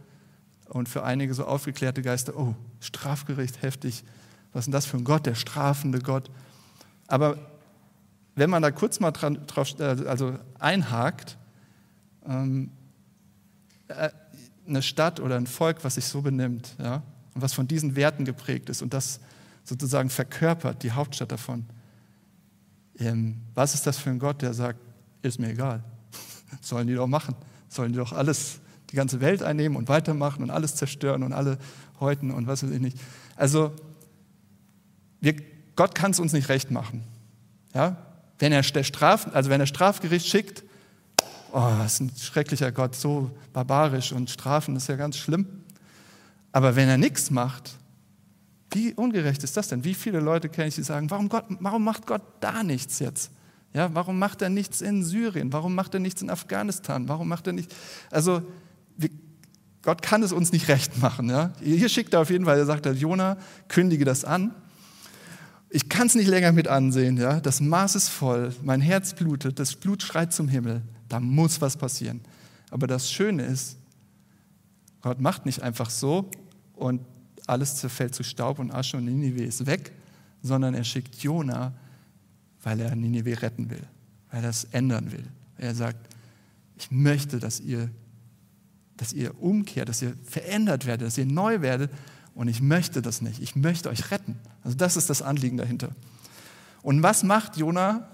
und 0.68 0.88
für 0.88 1.02
einige 1.02 1.32
so 1.32 1.44
aufgeklärte 1.44 2.02
Geister, 2.02 2.36
oh, 2.36 2.54
Strafgericht, 2.80 3.62
heftig. 3.62 4.04
Was 4.52 4.60
ist 4.60 4.66
denn 4.66 4.72
das 4.72 4.86
für 4.86 4.98
ein 4.98 5.04
Gott, 5.04 5.26
der 5.26 5.34
strafende 5.34 6.00
Gott? 6.00 6.30
Aber 7.06 7.38
wenn 8.34 8.50
man 8.50 8.62
da 8.62 8.70
kurz 8.70 9.00
mal 9.00 9.10
dran, 9.12 9.46
drauf, 9.46 9.78
äh, 9.80 9.82
also 9.82 10.34
einhakt, 10.58 11.38
ähm, 12.26 12.70
äh, 13.88 14.10
eine 14.66 14.82
Stadt 14.82 15.20
oder 15.20 15.36
ein 15.36 15.46
Volk, 15.46 15.84
was 15.84 15.94
sich 15.94 16.04
so 16.04 16.20
benimmt, 16.20 16.76
ja, 16.78 17.02
und 17.34 17.42
was 17.42 17.54
von 17.54 17.66
diesen 17.66 17.96
Werten 17.96 18.24
geprägt 18.24 18.68
ist 18.68 18.82
und 18.82 18.92
das 18.92 19.20
sozusagen 19.64 20.10
verkörpert, 20.10 20.82
die 20.82 20.92
Hauptstadt 20.92 21.32
davon, 21.32 21.66
was 23.54 23.74
ist 23.74 23.86
das 23.86 23.98
für 23.98 24.10
ein 24.10 24.18
Gott, 24.18 24.42
der 24.42 24.54
sagt, 24.54 24.78
ist 25.22 25.38
mir 25.38 25.50
egal, 25.50 25.82
sollen 26.60 26.86
die 26.86 26.94
doch 26.94 27.06
machen, 27.06 27.34
sollen 27.68 27.92
die 27.92 27.98
doch 27.98 28.12
alles, 28.12 28.58
die 28.90 28.96
ganze 28.96 29.20
Welt 29.20 29.42
einnehmen 29.42 29.76
und 29.76 29.88
weitermachen 29.88 30.42
und 30.42 30.50
alles 30.50 30.74
zerstören 30.74 31.22
und 31.22 31.32
alle 31.32 31.58
häuten 32.00 32.30
und 32.30 32.46
was 32.46 32.62
weiß 32.62 32.70
ich 32.70 32.80
nicht. 32.80 32.98
Also 33.36 33.72
wir, 35.20 35.34
Gott 35.76 35.94
kann 35.94 36.10
es 36.10 36.20
uns 36.20 36.32
nicht 36.32 36.48
recht 36.48 36.70
machen. 36.70 37.04
Ja? 37.74 37.96
Wenn 38.38 38.52
er 38.52 38.62
der 38.62 38.84
Straf, 38.84 39.28
also 39.32 39.50
wenn 39.50 39.60
er 39.60 39.66
Strafgericht 39.66 40.26
schickt, 40.26 40.64
oh, 41.52 41.70
das 41.78 41.94
ist 41.94 42.00
ein 42.00 42.12
schrecklicher 42.16 42.72
Gott, 42.72 42.94
so 42.94 43.30
barbarisch 43.52 44.12
und 44.12 44.30
Strafen 44.30 44.76
ist 44.76 44.88
ja 44.88 44.96
ganz 44.96 45.16
schlimm. 45.16 45.46
Aber 46.52 46.76
wenn 46.76 46.88
er 46.88 46.98
nichts 46.98 47.30
macht, 47.30 47.77
wie 48.70 48.92
ungerecht 48.94 49.42
ist 49.44 49.56
das 49.56 49.68
denn? 49.68 49.84
Wie 49.84 49.94
viele 49.94 50.20
Leute 50.20 50.48
kenne 50.48 50.68
ich, 50.68 50.74
die 50.74 50.82
sagen, 50.82 51.10
warum, 51.10 51.28
Gott, 51.28 51.44
warum 51.60 51.84
macht 51.84 52.06
Gott 52.06 52.22
da 52.40 52.62
nichts 52.62 52.98
jetzt? 52.98 53.30
Ja, 53.72 53.94
warum 53.94 54.18
macht 54.18 54.42
er 54.42 54.48
nichts 54.48 54.80
in 54.80 55.04
Syrien? 55.04 55.52
Warum 55.52 55.74
macht 55.74 55.94
er 55.94 56.00
nichts 56.00 56.22
in 56.22 56.30
Afghanistan? 56.30 57.08
Warum 57.08 57.28
macht 57.28 57.46
er 57.46 57.52
nicht? 57.52 57.74
Also, 58.10 58.42
wir, 58.96 59.10
Gott 59.82 60.02
kann 60.02 60.22
es 60.22 60.32
uns 60.32 60.52
nicht 60.52 60.68
recht 60.68 60.98
machen. 60.98 61.30
Ja? 61.30 61.52
Hier 61.62 61.88
schickt 61.88 62.14
er 62.14 62.20
auf 62.20 62.30
jeden 62.30 62.44
Fall, 62.44 62.58
er 62.58 62.66
sagt, 62.66 62.86
Jona, 62.86 63.36
kündige 63.68 64.04
das 64.04 64.24
an. 64.24 64.54
Ich 65.70 65.88
kann 65.88 66.06
es 66.06 66.14
nicht 66.14 66.28
länger 66.28 66.52
mit 66.52 66.66
ansehen. 66.66 67.18
Ja? 67.18 67.40
Das 67.40 67.60
Maß 67.60 67.94
ist 67.94 68.08
voll, 68.08 68.54
mein 68.62 68.80
Herz 68.80 69.14
blutet, 69.14 69.58
das 69.58 69.76
Blut 69.76 70.02
schreit 70.02 70.32
zum 70.32 70.48
Himmel. 70.48 70.82
Da 71.08 71.20
muss 71.20 71.60
was 71.60 71.76
passieren. 71.76 72.20
Aber 72.70 72.86
das 72.86 73.10
Schöne 73.10 73.44
ist, 73.44 73.76
Gott 75.00 75.20
macht 75.20 75.46
nicht 75.46 75.62
einfach 75.62 75.90
so 75.90 76.30
und 76.74 77.00
alles 77.48 77.76
zerfällt 77.76 78.14
zu 78.14 78.22
Staub 78.22 78.58
und 78.58 78.70
Asche 78.72 78.96
und 78.96 79.04
Ninive 79.04 79.42
ist 79.42 79.66
weg, 79.66 79.92
sondern 80.42 80.74
er 80.74 80.84
schickt 80.84 81.16
Jona, 81.16 81.72
weil 82.62 82.80
er 82.80 82.94
Ninive 82.94 83.40
retten 83.42 83.70
will, 83.70 83.82
weil 84.30 84.44
er 84.44 84.50
es 84.50 84.64
ändern 84.64 85.12
will. 85.12 85.24
Er 85.56 85.74
sagt, 85.74 86.14
ich 86.76 86.90
möchte, 86.90 87.38
dass 87.38 87.60
ihr, 87.60 87.90
dass 88.96 89.12
ihr 89.12 89.40
umkehrt, 89.42 89.88
dass 89.88 90.02
ihr 90.02 90.14
verändert 90.24 90.86
werdet, 90.86 91.06
dass 91.06 91.18
ihr 91.18 91.26
neu 91.26 91.60
werdet 91.60 91.90
und 92.34 92.48
ich 92.48 92.60
möchte 92.60 93.02
das 93.02 93.20
nicht. 93.20 93.42
Ich 93.42 93.56
möchte 93.56 93.88
euch 93.88 94.10
retten. 94.10 94.36
Also 94.62 94.76
das 94.76 94.96
ist 94.96 95.10
das 95.10 95.22
Anliegen 95.22 95.56
dahinter. 95.56 95.90
Und 96.82 97.02
was 97.02 97.24
macht 97.24 97.56
Jona? 97.56 98.08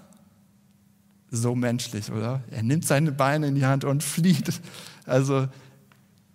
So 1.29 1.53
menschlich, 1.53 2.11
oder? 2.11 2.43
Er 2.49 2.63
nimmt 2.63 2.85
seine 2.85 3.11
Beine 3.11 3.47
in 3.47 3.55
die 3.55 3.65
Hand 3.65 3.83
und 3.83 4.03
flieht. 4.03 4.61
Also 5.05 5.47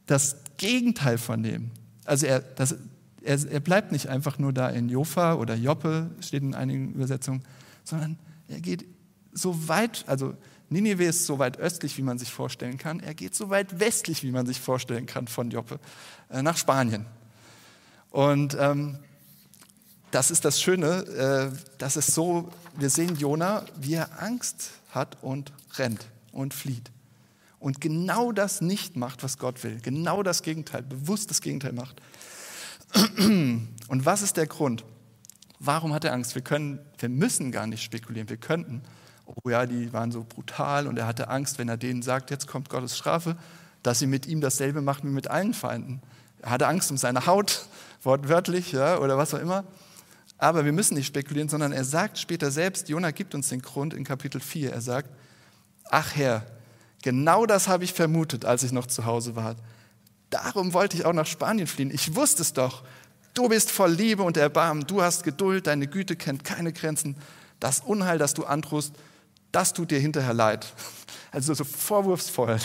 das 0.06 0.36
Gegenteil 0.56 1.18
von 1.18 1.42
dem. 1.42 1.70
Also 2.04 2.26
er, 2.26 2.40
das, 2.40 2.76
er, 3.22 3.50
er 3.50 3.60
bleibt 3.60 3.92
nicht 3.92 4.08
einfach 4.08 4.38
nur 4.38 4.52
da 4.52 4.68
in 4.68 4.88
Joffa 4.88 5.34
oder 5.34 5.54
Joppe, 5.54 6.10
steht 6.20 6.42
in 6.42 6.54
einigen 6.54 6.92
Übersetzungen, 6.94 7.42
sondern 7.84 8.18
er 8.48 8.60
geht 8.60 8.86
so 9.32 9.68
weit, 9.68 10.04
also 10.06 10.34
Ninive 10.68 11.04
ist 11.04 11.26
so 11.26 11.38
weit 11.38 11.58
östlich, 11.58 11.98
wie 11.98 12.02
man 12.02 12.18
sich 12.18 12.30
vorstellen 12.30 12.78
kann. 12.78 13.00
Er 13.00 13.14
geht 13.14 13.34
so 13.34 13.50
weit 13.50 13.80
westlich, 13.80 14.22
wie 14.22 14.30
man 14.30 14.46
sich 14.46 14.60
vorstellen 14.60 15.06
kann 15.06 15.26
von 15.26 15.50
Joppe, 15.50 15.80
äh, 16.30 16.42
nach 16.42 16.56
Spanien. 16.56 17.06
Und 18.10 18.56
ähm, 18.58 18.98
das 20.12 20.30
ist 20.30 20.44
das 20.44 20.60
Schöne, 20.60 21.04
äh, 21.52 21.56
das 21.78 21.96
ist 21.96 22.14
so, 22.14 22.50
wir 22.76 22.90
sehen 22.90 23.16
Jona, 23.16 23.64
wie 23.80 23.94
er 23.94 24.22
Angst 24.22 24.70
hat 24.90 25.18
und 25.22 25.52
rennt 25.76 26.06
und 26.32 26.54
flieht. 26.54 26.90
Und 27.58 27.80
genau 27.80 28.32
das 28.32 28.60
nicht 28.60 28.96
macht, 28.96 29.22
was 29.22 29.38
Gott 29.38 29.62
will. 29.64 29.80
Genau 29.82 30.22
das 30.22 30.42
Gegenteil, 30.42 30.82
bewusst 30.82 31.30
das 31.30 31.40
Gegenteil 31.40 31.72
macht. 31.72 32.00
Und 32.96 34.06
was 34.06 34.22
ist 34.22 34.36
der 34.36 34.46
Grund? 34.46 34.84
Warum 35.58 35.92
hat 35.92 36.04
er 36.04 36.12
Angst? 36.12 36.34
Wir, 36.34 36.42
können, 36.42 36.78
wir 36.98 37.08
müssen 37.08 37.52
gar 37.52 37.66
nicht 37.66 37.82
spekulieren. 37.82 38.28
Wir 38.28 38.38
könnten, 38.38 38.82
oh 39.26 39.48
ja, 39.48 39.66
die 39.66 39.92
waren 39.92 40.10
so 40.10 40.24
brutal 40.24 40.86
und 40.86 40.98
er 40.98 41.06
hatte 41.06 41.28
Angst, 41.28 41.58
wenn 41.58 41.68
er 41.68 41.76
denen 41.76 42.02
sagt, 42.02 42.30
jetzt 42.30 42.46
kommt 42.46 42.70
Gottes 42.70 42.96
Strafe, 42.96 43.36
dass 43.82 43.98
sie 43.98 44.06
mit 44.06 44.26
ihm 44.26 44.40
dasselbe 44.40 44.80
machen 44.80 45.08
wie 45.08 45.12
mit 45.12 45.28
allen 45.28 45.54
Feinden. 45.54 46.00
Er 46.40 46.50
hatte 46.50 46.66
Angst 46.66 46.90
um 46.90 46.96
seine 46.96 47.26
Haut, 47.26 47.66
wortwörtlich, 48.02 48.72
ja, 48.72 48.98
oder 48.98 49.18
was 49.18 49.34
auch 49.34 49.38
immer. 49.38 49.64
Aber 50.38 50.64
wir 50.64 50.72
müssen 50.72 50.94
nicht 50.94 51.06
spekulieren, 51.06 51.50
sondern 51.50 51.72
er 51.72 51.84
sagt 51.84 52.16
später 52.18 52.50
selbst, 52.50 52.88
Jona 52.88 53.10
gibt 53.10 53.34
uns 53.34 53.50
den 53.50 53.60
Grund 53.60 53.92
in 53.92 54.04
Kapitel 54.04 54.40
4. 54.40 54.72
Er 54.72 54.80
sagt, 54.80 55.10
ach 55.90 56.16
Herr, 56.16 56.46
genau 57.02 57.44
das 57.44 57.68
habe 57.68 57.84
ich 57.84 57.92
vermutet, 57.92 58.46
als 58.46 58.62
ich 58.62 58.72
noch 58.72 58.86
zu 58.86 59.04
Hause 59.04 59.36
war. 59.36 59.56
Darum 60.30 60.72
wollte 60.72 60.96
ich 60.96 61.04
auch 61.04 61.12
nach 61.12 61.26
Spanien 61.26 61.66
fliehen. 61.66 61.90
Ich 61.92 62.14
wusste 62.14 62.42
es 62.42 62.52
doch. 62.52 62.84
Du 63.34 63.48
bist 63.48 63.70
voll 63.70 63.92
Liebe 63.92 64.22
und 64.22 64.36
Erbarmen. 64.36 64.86
Du 64.86 65.02
hast 65.02 65.24
Geduld. 65.24 65.66
Deine 65.66 65.86
Güte 65.86 66.16
kennt 66.16 66.44
keine 66.44 66.72
Grenzen. 66.72 67.16
Das 67.58 67.80
Unheil, 67.80 68.18
das 68.18 68.34
du 68.34 68.44
androhst, 68.44 68.94
das 69.52 69.72
tut 69.72 69.90
dir 69.90 69.98
hinterher 69.98 70.34
leid. 70.34 70.66
Also 71.32 71.54
so 71.54 71.62
vorwurfsvoll. 71.62 72.58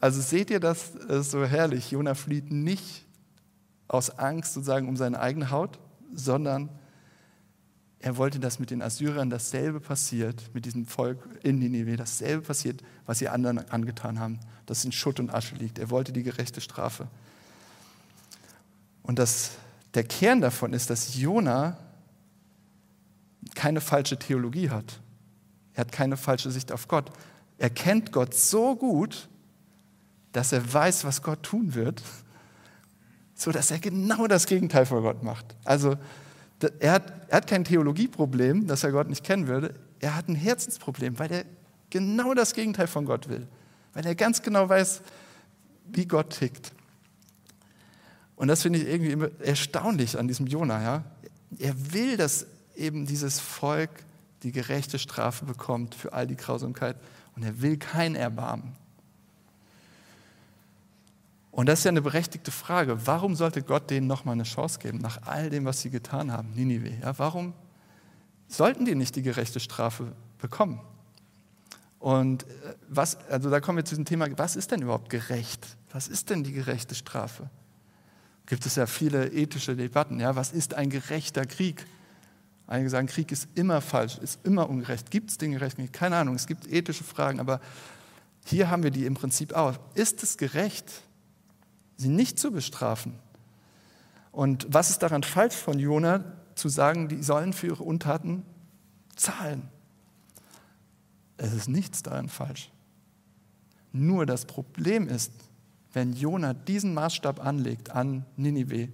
Also 0.00 0.20
seht 0.20 0.50
ihr 0.50 0.58
das, 0.58 0.96
ist 0.96 1.30
so 1.30 1.44
herrlich. 1.44 1.92
Jona 1.92 2.16
flieht 2.16 2.50
nicht 2.50 3.04
aus 3.86 4.18
Angst 4.18 4.54
sozusagen 4.54 4.88
um 4.88 4.96
seine 4.96 5.20
eigene 5.20 5.52
Haut, 5.52 5.78
sondern 6.12 6.70
er 8.00 8.16
wollte, 8.16 8.38
dass 8.38 8.58
mit 8.58 8.70
den 8.70 8.80
Assyrern 8.80 9.28
dasselbe 9.28 9.80
passiert, 9.80 10.50
mit 10.54 10.64
diesem 10.64 10.86
Volk 10.86 11.18
in 11.42 11.58
Nineveh, 11.58 11.96
dasselbe 11.96 12.42
passiert, 12.42 12.82
was 13.06 13.18
sie 13.18 13.28
anderen 13.28 13.58
angetan 13.70 14.20
haben, 14.20 14.38
dass 14.66 14.78
es 14.78 14.84
in 14.84 14.92
Schutt 14.92 15.18
und 15.18 15.34
Asche 15.34 15.56
liegt. 15.56 15.78
Er 15.78 15.90
wollte 15.90 16.12
die 16.12 16.22
gerechte 16.22 16.60
Strafe. 16.60 17.08
Und 19.02 19.18
das, 19.18 19.52
der 19.94 20.04
Kern 20.04 20.40
davon 20.40 20.72
ist, 20.72 20.90
dass 20.90 21.16
Jona 21.16 21.76
keine 23.54 23.80
falsche 23.80 24.18
Theologie 24.18 24.70
hat. 24.70 25.00
Er 25.74 25.80
hat 25.80 25.92
keine 25.92 26.16
falsche 26.16 26.50
Sicht 26.50 26.70
auf 26.70 26.86
Gott. 26.86 27.10
Er 27.56 27.70
kennt 27.70 28.12
Gott 28.12 28.34
so 28.34 28.76
gut, 28.76 29.28
dass 30.32 30.52
er 30.52 30.72
weiß, 30.72 31.04
was 31.04 31.22
Gott 31.22 31.42
tun 31.42 31.74
wird, 31.74 32.02
so 33.34 33.50
dass 33.50 33.70
er 33.70 33.80
genau 33.80 34.28
das 34.28 34.46
Gegenteil 34.46 34.86
von 34.86 35.02
Gott 35.02 35.24
macht. 35.24 35.56
Also 35.64 35.96
er 36.80 36.92
hat, 36.92 37.12
er 37.28 37.36
hat 37.36 37.46
kein 37.46 37.64
Theologieproblem, 37.64 38.66
dass 38.66 38.84
er 38.84 38.92
Gott 38.92 39.08
nicht 39.08 39.24
kennen 39.24 39.46
würde. 39.46 39.74
Er 40.00 40.16
hat 40.16 40.28
ein 40.28 40.34
Herzensproblem, 40.34 41.18
weil 41.18 41.30
er 41.30 41.44
genau 41.90 42.34
das 42.34 42.54
Gegenteil 42.54 42.86
von 42.86 43.04
Gott 43.04 43.28
will. 43.28 43.46
Weil 43.94 44.06
er 44.06 44.14
ganz 44.14 44.42
genau 44.42 44.68
weiß, 44.68 45.02
wie 45.86 46.06
Gott 46.06 46.30
tickt. 46.30 46.72
Und 48.36 48.48
das 48.48 48.62
finde 48.62 48.78
ich 48.78 48.86
irgendwie 48.86 49.28
erstaunlich 49.44 50.18
an 50.18 50.28
diesem 50.28 50.46
Jona. 50.46 50.82
Ja? 50.82 51.04
Er 51.58 51.92
will, 51.92 52.16
dass 52.16 52.46
eben 52.76 53.06
dieses 53.06 53.40
Volk 53.40 53.90
die 54.42 54.52
gerechte 54.52 54.98
Strafe 54.98 55.44
bekommt 55.44 55.94
für 55.94 56.12
all 56.12 56.26
die 56.26 56.36
Grausamkeit. 56.36 56.96
Und 57.34 57.42
er 57.42 57.60
will 57.60 57.76
kein 57.76 58.14
Erbarmen. 58.14 58.76
Und 61.58 61.66
das 61.66 61.80
ist 61.80 61.86
ja 61.86 61.88
eine 61.88 62.02
berechtigte 62.02 62.52
Frage. 62.52 63.04
Warum 63.08 63.34
sollte 63.34 63.62
Gott 63.62 63.90
denen 63.90 64.06
nochmal 64.06 64.34
eine 64.34 64.44
Chance 64.44 64.78
geben, 64.78 64.98
nach 64.98 65.22
all 65.26 65.50
dem, 65.50 65.64
was 65.64 65.80
sie 65.80 65.90
getan 65.90 66.30
haben, 66.30 66.52
Ninive? 66.54 66.90
Ja, 67.02 67.18
warum 67.18 67.52
sollten 68.46 68.84
die 68.84 68.94
nicht 68.94 69.16
die 69.16 69.22
gerechte 69.22 69.58
Strafe 69.58 70.12
bekommen? 70.40 70.80
Und 71.98 72.44
äh, 72.44 72.46
was, 72.88 73.16
also 73.28 73.50
da 73.50 73.58
kommen 73.58 73.78
wir 73.78 73.84
zu 73.84 73.96
diesem 73.96 74.04
Thema, 74.04 74.28
was 74.38 74.54
ist 74.54 74.70
denn 74.70 74.82
überhaupt 74.82 75.10
gerecht? 75.10 75.66
Was 75.90 76.06
ist 76.06 76.30
denn 76.30 76.44
die 76.44 76.52
gerechte 76.52 76.94
Strafe? 76.94 77.50
Gibt 78.46 78.64
es 78.64 78.76
ja 78.76 78.86
viele 78.86 79.26
ethische 79.26 79.74
Debatten. 79.74 80.20
Ja, 80.20 80.36
was 80.36 80.52
ist 80.52 80.74
ein 80.74 80.90
gerechter 80.90 81.44
Krieg? 81.44 81.84
Einige 82.68 82.88
sagen, 82.88 83.08
Krieg 83.08 83.32
ist 83.32 83.48
immer 83.56 83.80
falsch, 83.80 84.18
ist 84.18 84.38
immer 84.46 84.70
ungerecht. 84.70 85.10
Gibt 85.10 85.30
es 85.30 85.38
den 85.38 85.50
gerechten 85.50 85.82
Krieg? 85.82 85.92
Keine 85.92 86.18
Ahnung, 86.18 86.36
es 86.36 86.46
gibt 86.46 86.68
ethische 86.68 87.02
Fragen, 87.02 87.40
aber 87.40 87.60
hier 88.44 88.70
haben 88.70 88.84
wir 88.84 88.92
die 88.92 89.06
im 89.06 89.14
Prinzip 89.14 89.54
auch. 89.54 89.74
Ist 89.94 90.22
es 90.22 90.36
gerecht, 90.36 91.02
sie 91.98 92.08
nicht 92.08 92.38
zu 92.38 92.50
bestrafen? 92.50 93.14
Und 94.32 94.66
was 94.70 94.88
ist 94.88 95.02
daran 95.02 95.22
falsch 95.22 95.54
von 95.54 95.78
Jona, 95.78 96.24
zu 96.54 96.68
sagen, 96.68 97.08
die 97.08 97.22
sollen 97.22 97.52
für 97.52 97.66
ihre 97.66 97.82
Untaten 97.82 98.44
zahlen? 99.14 99.68
Es 101.36 101.52
ist 101.52 101.68
nichts 101.68 102.02
daran 102.02 102.28
falsch. 102.28 102.70
Nur 103.92 104.26
das 104.26 104.46
Problem 104.46 105.08
ist, 105.08 105.32
wenn 105.92 106.12
Jona 106.12 106.54
diesen 106.54 106.94
Maßstab 106.94 107.44
anlegt 107.44 107.90
an 107.90 108.24
Ninive, 108.36 108.88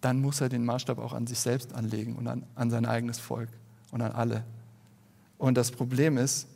dann 0.00 0.20
muss 0.20 0.40
er 0.40 0.48
den 0.48 0.64
Maßstab 0.64 0.98
auch 0.98 1.12
an 1.12 1.26
sich 1.26 1.38
selbst 1.38 1.72
anlegen 1.72 2.16
und 2.16 2.26
an, 2.26 2.44
an 2.54 2.70
sein 2.70 2.86
eigenes 2.86 3.18
Volk 3.18 3.48
und 3.90 4.02
an 4.02 4.12
alle. 4.12 4.44
Und 5.38 5.56
das 5.56 5.70
Problem 5.70 6.16
ist, 6.16 6.48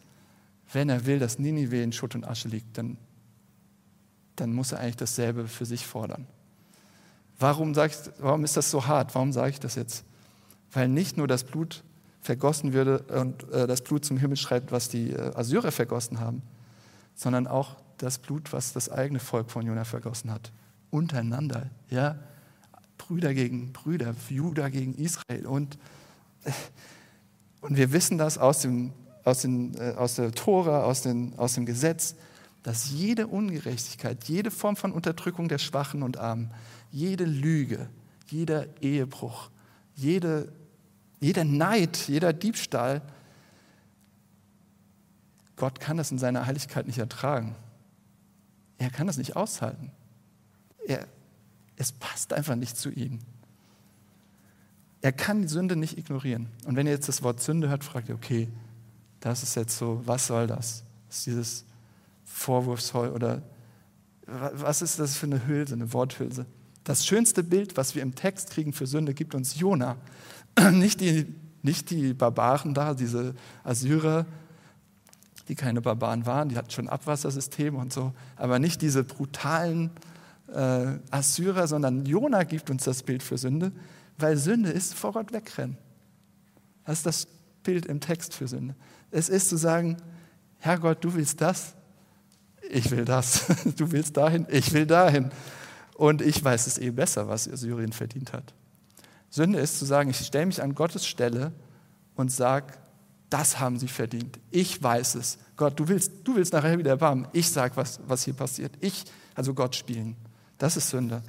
wenn 0.73 0.89
er 0.89 1.07
will, 1.07 1.19
dass 1.19 1.39
Ninive 1.39 1.83
in 1.83 1.93
Schutt 1.93 2.15
und 2.15 2.27
Asche 2.27 2.49
liegt, 2.49 2.79
dann, 2.79 2.97
dann 4.41 4.53
muss 4.53 4.73
er 4.73 4.81
eigentlich 4.81 4.97
dasselbe 4.97 5.47
für 5.47 5.67
sich 5.67 5.87
fordern. 5.87 6.27
Warum, 7.39 7.73
ich, 7.73 7.97
warum 8.19 8.45
ist 8.45 8.57
das 8.57 8.71
so 8.71 8.87
hart? 8.87 9.15
Warum 9.15 9.33
sage 9.33 9.51
ich 9.51 9.61
das 9.61 9.75
jetzt? 9.75 10.05
Weil 10.73 10.89
nicht 10.89 11.17
nur 11.17 11.27
das 11.27 11.45
Blut 11.45 11.83
vergossen 12.21 12.73
würde 12.73 12.99
und 13.21 13.51
äh, 13.51 13.67
das 13.67 13.83
Blut 13.83 14.05
zum 14.05 14.19
Himmel 14.19 14.37
schreibt, 14.37 14.73
was 14.73 14.89
die 14.89 15.11
äh, 15.11 15.35
Assyrer 15.35 15.73
vergossen 15.73 16.21
haben, 16.21 16.43
sondern 17.15 17.47
auch 17.47 17.77
das 17.99 18.19
Blut, 18.19 18.53
was 18.53 18.73
das 18.73 18.91
eigene 18.91 19.21
Volk 19.21 19.51
von 19.51 19.67
Jona 19.67 19.85
vergossen 19.85 20.31
hat. 20.31 20.53
Untereinander, 20.91 21.71
ja. 21.89 22.19
Brüder 22.99 23.33
gegen 23.33 23.73
Brüder, 23.73 24.15
Judah 24.29 24.69
gegen 24.69 24.95
Israel. 24.95 25.47
Und, 25.47 25.79
und 27.63 27.77
wir 27.77 27.93
wissen 27.93 28.19
das 28.19 28.37
aus, 28.37 28.61
dem, 28.61 28.93
aus, 29.25 29.41
den, 29.41 29.75
äh, 29.77 29.95
aus 29.97 30.17
der 30.17 30.33
Tora, 30.33 30.85
aus, 30.85 31.03
den, 31.03 31.33
aus 31.39 31.55
dem 31.55 31.65
Gesetz, 31.65 32.17
dass 32.63 32.91
jede 32.91 33.27
Ungerechtigkeit, 33.27 34.25
jede 34.25 34.51
Form 34.51 34.77
von 34.77 34.93
Unterdrückung 34.93 35.49
der 35.49 35.59
Schwachen 35.59 36.03
und 36.03 36.19
Armen, 36.19 36.51
jede 36.91 37.25
Lüge, 37.25 37.89
jeder 38.29 38.67
Ehebruch, 38.83 39.51
jede, 39.95 40.53
jeder 41.21 41.45
Neid, 41.45 42.09
jeder 42.09 42.33
Diebstahl, 42.33 43.03
Gott 45.57 45.81
kann 45.81 45.97
das 45.97 46.11
in 46.11 46.19
seiner 46.19 46.47
Heiligkeit 46.47 46.87
nicht 46.87 46.99
ertragen. 46.99 47.55
Er 48.79 48.91
kann 48.91 49.07
das 49.07 49.19
nicht 49.19 49.37
aushalten. 49.37 49.91
Er, 50.87 51.07
es 51.77 51.93
passt 51.93 52.33
einfach 52.33 52.57
nicht 52.57 52.77
zu 52.77 52.91
ihm. 52.91 53.19
Er 55.03 55.13
kann 55.13 55.43
die 55.43 55.49
Sünde 55.49 55.77
nicht 55.77 55.99
ignorieren. 55.99 56.49
Und 56.65 56.77
wenn 56.77 56.87
ihr 56.87 56.93
jetzt 56.93 57.09
das 57.09 57.23
Wort 57.23 57.41
Sünde 57.41 57.69
hört, 57.69 57.85
fragt 57.85 58.09
ihr, 58.09 58.15
okay, 58.15 58.49
das 59.21 59.43
ist 59.43 59.55
jetzt 59.55 59.77
so, 59.77 60.03
was 60.07 60.27
soll 60.27 60.47
das? 60.47 60.83
Ist 61.09 61.27
dieses 61.27 61.65
Vorwurfsvoll 62.33 63.11
oder 63.11 63.43
was 64.27 64.81
ist 64.81 64.99
das 64.99 65.17
für 65.17 65.27
eine 65.27 65.47
Hülse, 65.47 65.75
eine 65.75 65.93
Worthülse? 65.93 66.47
Das 66.85 67.05
schönste 67.05 67.43
Bild, 67.43 67.77
was 67.77 67.95
wir 67.95 68.03
im 68.03 68.15
Text 68.15 68.51
kriegen 68.51 68.73
für 68.73 68.87
Sünde, 68.87 69.13
gibt 69.13 69.35
uns 69.35 69.59
Jona. 69.59 69.97
Nicht 70.73 71.01
die, 71.01 71.35
nicht 71.63 71.91
die 71.91 72.15
Barbaren 72.15 72.73
da, 72.73 72.95
diese 72.95 73.35
Assyrer, 73.65 74.25
die 75.49 75.55
keine 75.55 75.83
Barbaren 75.83 76.25
waren, 76.25 76.49
die 76.49 76.57
hatten 76.57 76.71
schon 76.71 76.89
Abwassersysteme 76.89 77.77
und 77.77 77.93
so, 77.93 78.13
aber 78.37 78.59
nicht 78.59 78.81
diese 78.81 79.05
brutalen 79.05 79.91
äh, 80.49 80.99
Assyrer, 81.11 81.67
sondern 81.67 82.07
Jona 82.07 82.45
gibt 82.45 82.71
uns 82.71 82.85
das 82.85 83.03
Bild 83.03 83.23
für 83.23 83.37
Sünde, 83.37 83.73
weil 84.17 84.37
Sünde 84.37 84.71
ist 84.71 84.95
vor 84.95 85.13
Gott 85.13 85.33
wegrennen. 85.33 85.77
Das 86.87 86.99
ist 86.99 87.07
das 87.07 87.27
Bild 87.63 87.85
im 87.87 88.01
Text 88.01 88.35
für 88.35 88.49
Sünde. 88.49 88.75
Es 89.11 89.29
ist 89.29 89.49
zu 89.49 89.57
sagen, 89.57 89.97
Herrgott, 90.59 91.05
du 91.05 91.15
willst 91.15 91.41
das, 91.41 91.75
ich 92.71 92.91
will 92.91 93.05
das. 93.05 93.45
Du 93.77 93.93
willst 93.93 94.17
dahin, 94.17 94.47
ich 94.51 94.73
will 94.73 94.87
dahin. 94.87 95.31
Und 95.95 96.23
ich 96.23 96.43
weiß 96.43 96.67
es 96.67 96.79
eh 96.79 96.91
besser, 96.91 97.29
was 97.29 97.45
Syrien 97.45 97.93
verdient 97.93 98.33
hat. 98.33 98.55
Sünde 99.29 99.59
ist 99.59 99.79
zu 99.79 99.85
sagen, 99.85 100.11
ich 100.11 100.19
stelle 100.19 100.47
mich 100.47 100.63
an 100.63 100.75
Gottes 100.75 101.07
Stelle 101.07 101.53
und 102.17 102.33
sage, 102.33 102.75
das 103.29 103.61
haben 103.61 103.79
sie 103.79 103.87
verdient. 103.87 104.41
Ich 104.51 104.83
weiß 104.83 105.15
es. 105.15 105.39
Gott, 105.57 105.79
du 105.79 105.87
willst, 105.89 106.13
du 106.25 106.35
willst 106.35 106.53
nachher 106.53 106.79
wieder 106.79 106.91
erbarmen. 106.91 107.29
Ich 107.33 107.49
sage, 107.51 107.77
was, 107.77 108.01
was 108.07 108.25
hier 108.25 108.35
passiert. 108.35 108.73
Ich, 108.81 109.05
also 109.35 109.55
Gott 109.55 109.77
spielen. 109.77 110.17
Das 110.59 110.77
ist 110.77 110.91
Sünde. 110.91 111.23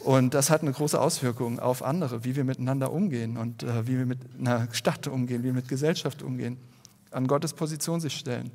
Und 0.00 0.34
das 0.34 0.50
hat 0.50 0.62
eine 0.62 0.72
große 0.72 1.00
Auswirkung 1.00 1.60
auf 1.60 1.82
andere, 1.82 2.24
wie 2.24 2.34
wir 2.34 2.42
miteinander 2.42 2.92
umgehen 2.92 3.36
und 3.36 3.62
äh, 3.62 3.86
wie 3.86 3.98
wir 3.98 4.06
mit 4.06 4.18
einer 4.38 4.66
Stadt 4.72 5.06
umgehen, 5.06 5.42
wie 5.42 5.46
wir 5.46 5.52
mit 5.52 5.68
Gesellschaft 5.68 6.22
umgehen. 6.22 6.56
An 7.12 7.28
Gottes 7.28 7.52
Position 7.52 8.00
sich 8.00 8.16
stellen. 8.16 8.50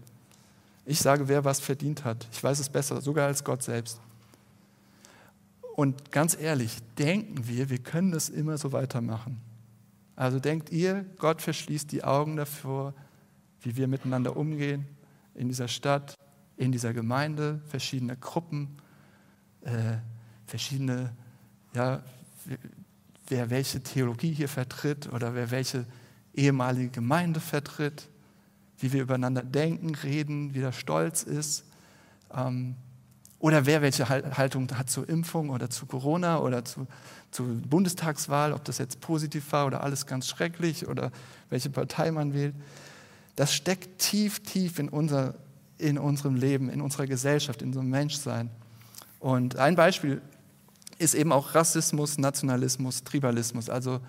Ich 0.89 0.99
sage, 0.99 1.27
wer 1.27 1.43
was 1.43 1.59
verdient 1.59 2.05
hat. 2.05 2.25
Ich 2.31 2.41
weiß 2.41 2.59
es 2.59 2.69
besser, 2.69 3.01
sogar 3.01 3.27
als 3.27 3.43
Gott 3.43 3.61
selbst. 3.61 3.99
Und 5.75 6.13
ganz 6.13 6.35
ehrlich, 6.39 6.77
denken 6.97 7.45
wir, 7.45 7.69
wir 7.69 7.79
können 7.79 8.11
das 8.11 8.29
immer 8.29 8.57
so 8.57 8.71
weitermachen. 8.71 9.41
Also 10.15 10.39
denkt 10.39 10.71
ihr, 10.71 11.05
Gott 11.19 11.41
verschließt 11.41 11.91
die 11.91 12.05
Augen 12.05 12.37
davor, 12.37 12.93
wie 13.61 13.75
wir 13.75 13.89
miteinander 13.89 14.37
umgehen 14.37 14.87
in 15.35 15.49
dieser 15.49 15.67
Stadt, 15.67 16.15
in 16.55 16.71
dieser 16.71 16.93
Gemeinde, 16.93 17.61
verschiedene 17.67 18.15
Gruppen, 18.15 18.77
äh, 19.63 19.97
verschiedene, 20.45 21.13
ja, 21.75 22.01
wer 23.27 23.49
welche 23.49 23.83
Theologie 23.83 24.31
hier 24.31 24.47
vertritt 24.47 25.11
oder 25.11 25.35
wer 25.35 25.51
welche 25.51 25.85
ehemalige 26.33 26.89
Gemeinde 26.91 27.41
vertritt, 27.41 28.07
wie 28.79 28.93
wir 28.93 29.01
übereinander 29.01 29.43
denken, 29.43 29.95
reden, 29.95 30.53
wie 30.53 30.59
der 30.59 30.71
Stolz 30.71 31.23
ist. 31.23 31.65
Ähm, 32.33 32.75
oder 33.39 33.65
wer 33.65 33.81
welche 33.81 34.09
Haltung 34.09 34.67
hat 34.75 34.89
zur 34.89 35.07
Impfung 35.07 35.51
oder 35.51 35.69
zu 35.69 35.85
Corona 35.85 36.39
oder 36.39 36.65
zu, 36.65 36.87
zur 37.29 37.45
Bundestagswahl, 37.45 38.51
ob 38.51 38.63
das 38.65 38.79
jetzt 38.79 38.99
positiv 38.99 39.51
war 39.51 39.67
oder 39.67 39.83
alles 39.83 40.07
ganz 40.07 40.27
schrecklich 40.27 40.87
oder 40.87 41.11
welche 41.49 41.69
Partei 41.69 42.11
man 42.11 42.33
wählt. 42.33 42.55
Das 43.35 43.53
steckt 43.53 43.99
tief, 43.99 44.41
tief 44.41 44.79
in, 44.79 44.89
unser, 44.89 45.35
in 45.77 45.99
unserem 45.99 46.35
Leben, 46.35 46.69
in 46.69 46.81
unserer 46.81 47.05
Gesellschaft, 47.05 47.61
in 47.61 47.67
unserem 47.67 47.89
Menschsein. 47.89 48.49
Und 49.19 49.57
ein 49.57 49.75
Beispiel 49.75 50.21
ist 50.97 51.13
eben 51.13 51.31
auch 51.31 51.53
Rassismus, 51.53 52.17
Nationalismus, 52.17 53.03
Tribalismus, 53.03 53.69
also 53.69 53.99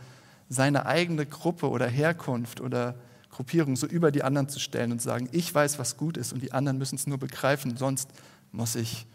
seine 0.49 0.87
eigene 0.87 1.27
Gruppe 1.27 1.69
oder 1.69 1.87
Herkunft 1.87 2.63
oder 2.63 2.95
Gruppierung 3.31 3.77
so 3.77 3.87
über 3.87 4.11
die 4.11 4.23
anderen 4.23 4.49
zu 4.49 4.59
stellen 4.59 4.93
und 4.93 5.03
sagen, 5.03 5.29
ich 5.33 5.55
weiß, 5.55 5.79
was 5.79 5.97
gut 5.97 6.17
ist 6.17 6.33
und 6.33 6.43
die 6.43 6.53
anderen 6.53 6.79
müssen 6.79 6.97
es 6.97 7.07
nur 7.07 7.19
begreifen, 7.19 7.77
sonst 7.77 8.11
muss 8.53 8.75
ich 8.75 9.07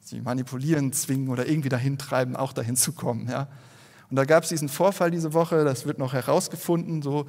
sie 0.00 0.20
manipulieren, 0.20 0.92
zwingen 0.92 1.28
oder 1.28 1.48
irgendwie 1.48 1.70
dahin 1.70 1.98
treiben, 1.98 2.36
auch 2.36 2.52
dahin 2.52 2.76
zu 2.76 2.92
kommen. 2.92 3.28
Ja. 3.28 3.48
Und 4.10 4.16
da 4.16 4.24
gab 4.24 4.42
es 4.42 4.50
diesen 4.50 4.68
Vorfall 4.68 5.10
diese 5.10 5.32
Woche, 5.32 5.64
das 5.64 5.86
wird 5.86 5.98
noch 5.98 6.12
herausgefunden, 6.12 7.02
so 7.02 7.26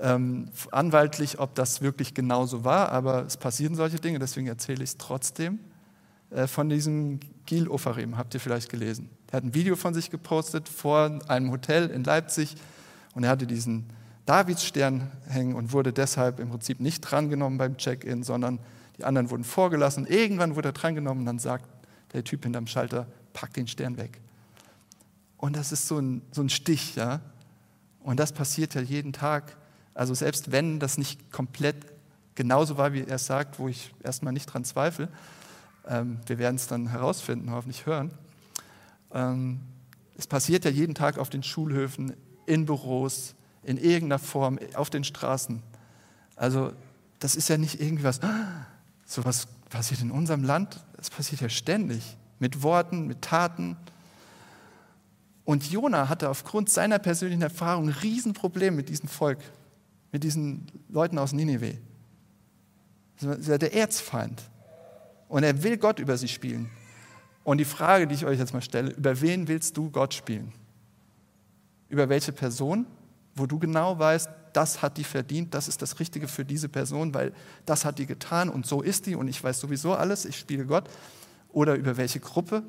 ähm, 0.00 0.50
anwaltlich, 0.72 1.38
ob 1.38 1.54
das 1.54 1.80
wirklich 1.80 2.14
genau 2.14 2.46
so 2.46 2.64
war, 2.64 2.90
aber 2.90 3.24
es 3.24 3.36
passieren 3.36 3.74
solche 3.74 3.98
Dinge, 3.98 4.18
deswegen 4.18 4.46
erzähle 4.46 4.82
ich 4.82 4.90
es 4.90 4.96
trotzdem. 4.96 5.60
Äh, 6.30 6.46
von 6.46 6.68
diesem 6.68 7.20
Gil 7.46 7.68
Ofarim, 7.68 8.18
habt 8.18 8.34
ihr 8.34 8.40
vielleicht 8.40 8.68
gelesen. 8.68 9.10
Er 9.30 9.38
hat 9.38 9.44
ein 9.44 9.54
Video 9.54 9.76
von 9.76 9.94
sich 9.94 10.10
gepostet 10.10 10.68
vor 10.68 11.18
einem 11.28 11.50
Hotel 11.50 11.88
in 11.88 12.04
Leipzig 12.04 12.56
und 13.14 13.24
er 13.24 13.30
hatte 13.30 13.46
diesen 13.46 13.86
Davidsstern 14.28 15.10
hängen 15.26 15.54
und 15.54 15.72
wurde 15.72 15.92
deshalb 15.92 16.38
im 16.38 16.50
Prinzip 16.50 16.80
nicht 16.80 17.00
drangenommen 17.00 17.56
beim 17.56 17.78
Check-in, 17.78 18.22
sondern 18.22 18.58
die 18.98 19.04
anderen 19.04 19.30
wurden 19.30 19.44
vorgelassen. 19.44 20.06
Irgendwann 20.06 20.54
wurde 20.54 20.68
er 20.68 20.72
drangenommen 20.72 21.20
und 21.20 21.26
dann 21.26 21.38
sagt 21.38 21.66
der 22.12 22.24
Typ 22.24 22.42
hinterm 22.42 22.66
Schalter, 22.66 23.06
pack 23.32 23.54
den 23.54 23.66
Stern 23.66 23.96
weg. 23.96 24.20
Und 25.38 25.56
das 25.56 25.72
ist 25.72 25.88
so 25.88 25.98
ein, 25.98 26.20
so 26.30 26.42
ein 26.42 26.50
Stich, 26.50 26.94
ja. 26.96 27.20
Und 28.00 28.20
das 28.20 28.32
passiert 28.32 28.74
ja 28.74 28.82
jeden 28.82 29.14
Tag. 29.14 29.56
Also 29.94 30.12
selbst 30.12 30.52
wenn 30.52 30.78
das 30.78 30.98
nicht 30.98 31.32
komplett 31.32 31.76
genauso 32.34 32.76
war, 32.76 32.92
wie 32.92 33.04
er 33.04 33.16
es 33.16 33.24
sagt, 33.24 33.58
wo 33.58 33.68
ich 33.68 33.94
erstmal 34.02 34.34
nicht 34.34 34.46
dran 34.46 34.64
zweifle, 34.64 35.08
ähm, 35.86 36.18
wir 36.26 36.38
werden 36.38 36.56
es 36.56 36.66
dann 36.66 36.88
herausfinden, 36.88 37.50
hoffentlich 37.50 37.86
hören. 37.86 38.12
Ähm, 39.12 39.60
es 40.18 40.26
passiert 40.26 40.66
ja 40.66 40.70
jeden 40.70 40.94
Tag 40.94 41.16
auf 41.16 41.30
den 41.30 41.42
Schulhöfen, 41.42 42.12
in 42.44 42.66
Büros, 42.66 43.34
in 43.62 43.76
irgendeiner 43.76 44.18
Form, 44.18 44.58
auf 44.74 44.90
den 44.90 45.04
Straßen. 45.04 45.62
Also 46.36 46.72
das 47.18 47.36
ist 47.36 47.48
ja 47.48 47.58
nicht 47.58 47.80
irgendwas, 47.80 48.20
so 49.04 49.24
was 49.24 49.48
passiert 49.68 50.00
in 50.00 50.10
unserem 50.10 50.44
Land, 50.44 50.84
es 50.98 51.10
passiert 51.10 51.40
ja 51.40 51.48
ständig, 51.48 52.16
mit 52.38 52.62
Worten, 52.62 53.06
mit 53.06 53.22
Taten. 53.22 53.76
Und 55.44 55.70
Jona 55.70 56.08
hatte 56.08 56.28
aufgrund 56.28 56.70
seiner 56.70 56.98
persönlichen 56.98 57.42
Erfahrung 57.42 57.88
ein 57.88 57.94
Riesenproblem 58.02 58.76
mit 58.76 58.88
diesem 58.88 59.08
Volk, 59.08 59.38
mit 60.12 60.24
diesen 60.24 60.66
Leuten 60.88 61.18
aus 61.18 61.32
Nineveh. 61.32 61.78
Das 63.20 63.38
ist 63.38 63.62
der 63.62 63.74
Erzfeind. 63.74 64.42
Und 65.28 65.42
er 65.42 65.62
will 65.62 65.76
Gott 65.76 65.98
über 65.98 66.16
sie 66.16 66.28
spielen. 66.28 66.70
Und 67.44 67.58
die 67.58 67.64
Frage, 67.64 68.06
die 68.06 68.14
ich 68.14 68.26
euch 68.26 68.38
jetzt 68.38 68.52
mal 68.52 68.62
stelle, 68.62 68.90
über 68.90 69.20
wen 69.20 69.48
willst 69.48 69.76
du 69.76 69.90
Gott 69.90 70.14
spielen? 70.14 70.52
Über 71.88 72.08
welche 72.08 72.32
Person, 72.32 72.86
wo 73.38 73.46
du 73.46 73.58
genau 73.58 73.98
weißt, 73.98 74.28
das 74.52 74.82
hat 74.82 74.96
die 74.96 75.04
verdient, 75.04 75.54
das 75.54 75.68
ist 75.68 75.82
das 75.82 76.00
Richtige 76.00 76.28
für 76.28 76.44
diese 76.44 76.68
Person, 76.68 77.14
weil 77.14 77.32
das 77.66 77.84
hat 77.84 77.98
die 77.98 78.06
getan 78.06 78.48
und 78.48 78.66
so 78.66 78.82
ist 78.82 79.06
die 79.06 79.14
und 79.14 79.28
ich 79.28 79.42
weiß 79.42 79.60
sowieso 79.60 79.94
alles, 79.94 80.24
ich 80.24 80.38
spiele 80.38 80.66
Gott. 80.66 80.88
Oder 81.50 81.76
über 81.76 81.96
welche 81.96 82.20
Gruppe, 82.20 82.62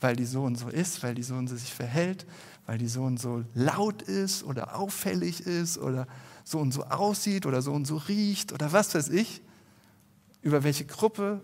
weil 0.00 0.16
die 0.16 0.24
so 0.24 0.44
und 0.44 0.56
so 0.56 0.68
ist, 0.68 1.02
weil 1.02 1.14
die 1.14 1.22
so 1.22 1.34
und 1.34 1.48
so 1.48 1.56
sich 1.56 1.72
verhält, 1.72 2.26
weil 2.66 2.78
die 2.78 2.88
so 2.88 3.02
und 3.02 3.20
so 3.20 3.44
laut 3.54 4.02
ist 4.02 4.42
oder 4.44 4.76
auffällig 4.76 5.46
ist 5.46 5.78
oder 5.78 6.06
so 6.44 6.58
und 6.58 6.72
so 6.72 6.84
aussieht 6.84 7.46
oder 7.46 7.62
so 7.62 7.72
und 7.72 7.86
so 7.86 7.96
riecht 7.96 8.52
oder 8.52 8.72
was 8.72 8.94
weiß 8.94 9.08
ich. 9.08 9.42
Über 10.42 10.62
welche 10.62 10.84
Gruppe 10.84 11.40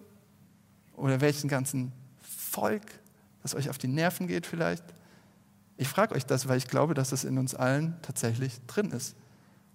oder 0.94 1.20
welchen 1.20 1.48
ganzen 1.48 1.92
Volk, 2.20 2.82
das 3.42 3.54
euch 3.54 3.70
auf 3.70 3.78
die 3.78 3.88
Nerven 3.88 4.26
geht 4.26 4.46
vielleicht. 4.46 4.84
Ich 5.80 5.88
frage 5.88 6.14
euch 6.14 6.26
das, 6.26 6.46
weil 6.46 6.58
ich 6.58 6.68
glaube, 6.68 6.92
dass 6.92 7.08
das 7.08 7.24
in 7.24 7.38
uns 7.38 7.54
allen 7.54 7.96
tatsächlich 8.02 8.60
drin 8.66 8.90
ist. 8.90 9.16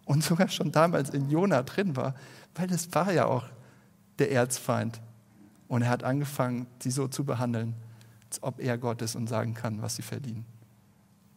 Und 0.06 0.24
sogar 0.24 0.50
schon 0.50 0.72
damals 0.72 1.10
in 1.10 1.32
Jona 1.32 1.64
drin 1.64 1.96
war, 1.96 2.14
weil 2.54 2.72
es 2.72 2.94
war 2.94 3.12
ja 3.12 3.26
auch 3.26 3.48
der 4.20 4.32
Erzfeind. 4.32 5.02
Und 5.68 5.82
er 5.82 5.90
hat 5.90 6.04
angefangen, 6.04 6.68
sie 6.78 6.92
so 6.92 7.08
zu 7.08 7.26
behandeln, 7.26 7.74
als 8.28 8.44
ob 8.44 8.60
er 8.60 8.78
Gott 8.78 9.02
ist 9.02 9.16
und 9.16 9.26
sagen 9.26 9.56
kann, 9.56 9.82
was 9.82 9.96
sie 9.96 10.04
verdienen. 10.04 10.46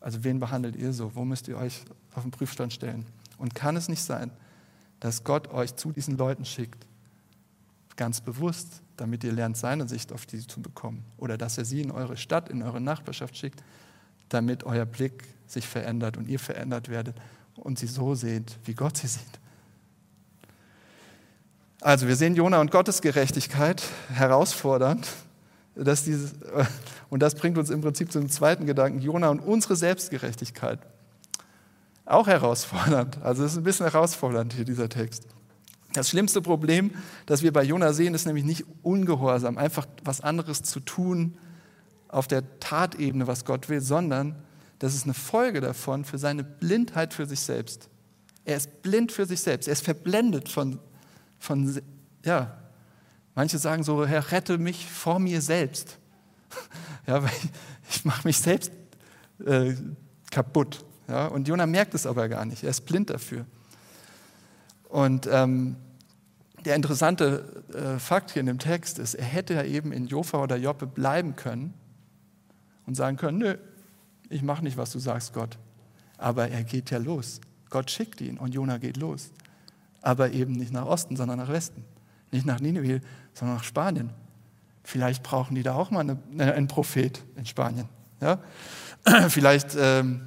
Also 0.00 0.22
wen 0.22 0.38
behandelt 0.38 0.76
ihr 0.76 0.92
so? 0.92 1.14
Wo 1.14 1.24
müsst 1.24 1.48
ihr 1.48 1.56
euch 1.56 1.86
auf 2.14 2.24
den 2.24 2.30
Prüfstand 2.30 2.74
stellen? 2.74 3.06
Und 3.38 3.54
kann 3.54 3.74
es 3.74 3.88
nicht 3.88 4.02
sein, 4.02 4.30
dass 5.00 5.24
Gott 5.24 5.48
euch 5.48 5.76
zu 5.76 5.92
diesen 5.92 6.18
Leuten 6.18 6.44
schickt, 6.44 6.86
ganz 7.96 8.20
bewusst, 8.20 8.82
damit 8.98 9.24
ihr 9.24 9.32
lernt, 9.32 9.56
seine 9.56 9.88
Sicht 9.88 10.12
auf 10.12 10.26
die 10.26 10.46
zu 10.46 10.60
bekommen? 10.60 11.06
Oder 11.16 11.38
dass 11.38 11.56
er 11.56 11.64
sie 11.64 11.80
in 11.80 11.90
eure 11.90 12.18
Stadt, 12.18 12.50
in 12.50 12.62
eure 12.62 12.82
Nachbarschaft 12.82 13.34
schickt, 13.34 13.62
damit 14.28 14.64
euer 14.64 14.84
Blick 14.84 15.24
sich 15.46 15.66
verändert 15.66 16.16
und 16.16 16.28
ihr 16.28 16.38
verändert 16.38 16.88
werdet 16.88 17.16
und 17.56 17.78
sie 17.78 17.86
so 17.86 18.14
seht, 18.14 18.58
wie 18.64 18.74
Gott 18.74 18.96
sie 18.96 19.08
sieht. 19.08 19.38
Also 21.80 22.08
wir 22.08 22.16
sehen 22.16 22.34
Jona 22.34 22.60
und 22.60 22.70
Gottes 22.70 23.02
Gerechtigkeit 23.02 23.82
herausfordernd. 24.12 25.08
Dass 25.74 26.02
dieses, 26.02 26.34
und 27.08 27.22
das 27.22 27.36
bringt 27.36 27.56
uns 27.56 27.70
im 27.70 27.80
Prinzip 27.80 28.10
zum 28.10 28.28
zweiten 28.28 28.66
Gedanken, 28.66 29.00
Jona 29.00 29.28
und 29.28 29.38
unsere 29.38 29.76
Selbstgerechtigkeit. 29.76 30.80
Auch 32.04 32.26
herausfordernd. 32.26 33.22
Also 33.22 33.44
es 33.44 33.52
ist 33.52 33.58
ein 33.58 33.64
bisschen 33.64 33.86
herausfordernd 33.86 34.54
hier 34.54 34.64
dieser 34.64 34.88
Text. 34.88 35.26
Das 35.92 36.08
schlimmste 36.08 36.42
Problem, 36.42 36.90
das 37.26 37.42
wir 37.42 37.52
bei 37.52 37.62
Jona 37.62 37.92
sehen, 37.92 38.14
ist 38.14 38.26
nämlich 38.26 38.44
nicht 38.44 38.64
Ungehorsam, 38.82 39.56
einfach 39.56 39.86
was 40.02 40.20
anderes 40.20 40.62
zu 40.62 40.80
tun 40.80 41.38
auf 42.08 42.26
der 42.26 42.58
Tatebene, 42.60 43.26
was 43.26 43.44
Gott 43.44 43.68
will, 43.68 43.80
sondern 43.80 44.34
das 44.78 44.94
ist 44.94 45.04
eine 45.04 45.14
Folge 45.14 45.60
davon 45.60 46.04
für 46.04 46.18
seine 46.18 46.44
Blindheit 46.44 47.12
für 47.12 47.26
sich 47.26 47.40
selbst. 47.40 47.88
Er 48.44 48.56
ist 48.56 48.82
blind 48.82 49.12
für 49.12 49.26
sich 49.26 49.40
selbst. 49.40 49.66
Er 49.66 49.72
ist 49.72 49.84
verblendet 49.84 50.48
von, 50.48 50.78
von 51.38 51.80
ja, 52.24 52.58
manche 53.34 53.58
sagen 53.58 53.82
so, 53.82 54.06
Herr, 54.06 54.32
rette 54.32 54.58
mich 54.58 54.86
vor 54.86 55.18
mir 55.18 55.40
selbst. 55.40 55.98
Ja, 57.06 57.22
weil 57.22 57.30
ich, 57.30 57.96
ich 57.96 58.04
mache 58.04 58.28
mich 58.28 58.36
selbst 58.36 58.70
äh, 59.46 59.72
kaputt. 60.30 60.84
Ja, 61.08 61.28
und 61.28 61.48
Jonah 61.48 61.64
merkt 61.64 61.94
es 61.94 62.04
aber 62.04 62.28
gar 62.28 62.44
nicht. 62.44 62.62
Er 62.64 62.68
ist 62.68 62.82
blind 62.82 63.08
dafür. 63.08 63.46
Und 64.90 65.26
ähm, 65.32 65.76
der 66.66 66.76
interessante 66.76 67.64
äh, 67.72 67.98
Fakt 67.98 68.32
hier 68.32 68.40
in 68.40 68.46
dem 68.46 68.58
Text 68.58 68.98
ist, 68.98 69.14
er 69.14 69.24
hätte 69.24 69.54
ja 69.54 69.64
eben 69.64 69.90
in 69.92 70.06
Jofa 70.06 70.42
oder 70.42 70.56
Joppe 70.56 70.86
bleiben 70.86 71.34
können 71.34 71.72
und 72.88 72.94
sagen 72.94 73.18
können, 73.18 73.38
nö, 73.38 73.54
ich 74.30 74.42
mache 74.42 74.64
nicht, 74.64 74.78
was 74.78 74.90
du 74.90 74.98
sagst, 74.98 75.34
Gott. 75.34 75.58
Aber 76.16 76.48
er 76.48 76.64
geht 76.64 76.90
ja 76.90 76.96
los. 76.96 77.40
Gott 77.68 77.90
schickt 77.90 78.22
ihn 78.22 78.38
und 78.38 78.54
Jona 78.54 78.78
geht 78.78 78.96
los. 78.96 79.30
Aber 80.00 80.32
eben 80.32 80.54
nicht 80.54 80.72
nach 80.72 80.86
Osten, 80.86 81.14
sondern 81.14 81.38
nach 81.38 81.50
Westen. 81.50 81.84
Nicht 82.32 82.46
nach 82.46 82.60
Nineveh, 82.60 83.00
sondern 83.34 83.58
nach 83.58 83.64
Spanien. 83.64 84.10
Vielleicht 84.84 85.22
brauchen 85.22 85.54
die 85.54 85.62
da 85.62 85.74
auch 85.74 85.90
mal 85.90 86.00
eine, 86.00 86.18
eine, 86.32 86.54
einen 86.54 86.66
Prophet 86.66 87.22
in 87.36 87.44
Spanien. 87.44 87.90
Ja? 88.22 88.38
Vielleicht, 89.28 89.76
ähm, 89.78 90.22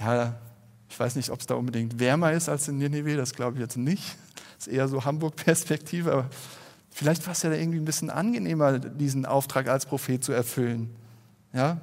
ja, 0.00 0.38
ich 0.88 0.98
weiß 0.98 1.16
nicht, 1.16 1.28
ob 1.28 1.40
es 1.40 1.46
da 1.46 1.54
unbedingt 1.54 2.00
wärmer 2.00 2.32
ist 2.32 2.48
als 2.48 2.66
in 2.68 2.78
Nineveh, 2.78 3.16
das 3.16 3.34
glaube 3.34 3.56
ich 3.56 3.60
jetzt 3.60 3.76
nicht. 3.76 4.16
Das 4.56 4.68
ist 4.68 4.72
eher 4.72 4.88
so 4.88 5.04
Hamburg-Perspektive, 5.04 6.12
aber 6.12 6.30
vielleicht 6.90 7.26
war 7.26 7.32
es 7.32 7.42
ja 7.42 7.52
irgendwie 7.52 7.78
ein 7.78 7.84
bisschen 7.84 8.08
angenehmer, 8.08 8.78
diesen 8.78 9.26
Auftrag 9.26 9.68
als 9.68 9.84
Prophet 9.84 10.24
zu 10.24 10.32
erfüllen. 10.32 10.96
Ja? 11.52 11.78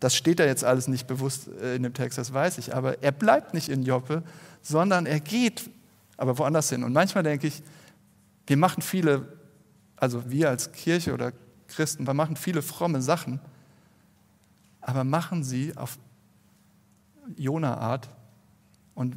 Das 0.00 0.14
steht 0.14 0.38
da 0.38 0.44
jetzt 0.44 0.64
alles 0.64 0.88
nicht 0.88 1.06
bewusst 1.06 1.48
äh, 1.48 1.74
in 1.76 1.82
dem 1.82 1.94
Text, 1.94 2.18
das 2.18 2.32
weiß 2.32 2.58
ich. 2.58 2.74
Aber 2.74 3.02
er 3.02 3.12
bleibt 3.12 3.54
nicht 3.54 3.68
in 3.68 3.82
Joppe, 3.82 4.22
sondern 4.62 5.06
er 5.06 5.20
geht 5.20 5.70
aber 6.16 6.38
woanders 6.38 6.70
hin. 6.70 6.84
Und 6.84 6.92
manchmal 6.92 7.24
denke 7.24 7.46
ich, 7.46 7.62
wir 8.46 8.56
machen 8.56 8.82
viele, 8.82 9.38
also 9.96 10.30
wir 10.30 10.48
als 10.48 10.72
Kirche 10.72 11.14
oder 11.14 11.32
Christen, 11.68 12.06
wir 12.06 12.14
machen 12.14 12.36
viele 12.36 12.62
fromme 12.62 13.02
Sachen, 13.02 13.40
aber 14.80 15.04
machen 15.04 15.44
sie 15.44 15.76
auf 15.76 15.98
Jona-Art 17.36 18.08
und 18.94 19.16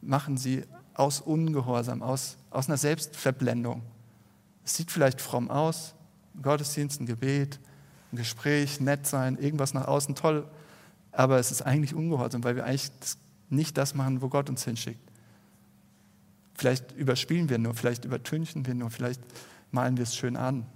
machen 0.00 0.36
sie 0.36 0.64
aus 0.94 1.20
Ungehorsam, 1.20 2.02
aus, 2.02 2.36
aus 2.50 2.68
einer 2.68 2.76
Selbstverblendung. 2.76 3.82
Es 4.64 4.76
sieht 4.76 4.90
vielleicht 4.90 5.20
fromm 5.20 5.50
aus, 5.50 5.94
Gottesdienst, 6.42 7.00
ein 7.00 7.06
Gebet, 7.06 7.60
ein 8.12 8.16
Gespräch, 8.16 8.80
nett 8.80 9.06
sein, 9.06 9.38
irgendwas 9.38 9.74
nach 9.74 9.86
außen 9.86 10.14
toll, 10.14 10.46
aber 11.12 11.38
es 11.38 11.50
ist 11.50 11.62
eigentlich 11.62 11.94
ungehorsam, 11.94 12.44
weil 12.44 12.56
wir 12.56 12.64
eigentlich 12.64 12.90
nicht 13.48 13.76
das 13.76 13.94
machen, 13.94 14.22
wo 14.22 14.28
Gott 14.28 14.48
uns 14.48 14.64
hinschickt. 14.64 15.00
Vielleicht 16.54 16.92
überspielen 16.92 17.48
wir 17.48 17.58
nur, 17.58 17.74
vielleicht 17.74 18.04
übertünchen 18.04 18.66
wir 18.66 18.74
nur, 18.74 18.90
vielleicht 18.90 19.20
malen 19.70 19.96
wir 19.96 20.04
es 20.04 20.14
schön 20.14 20.36
an. 20.36 20.66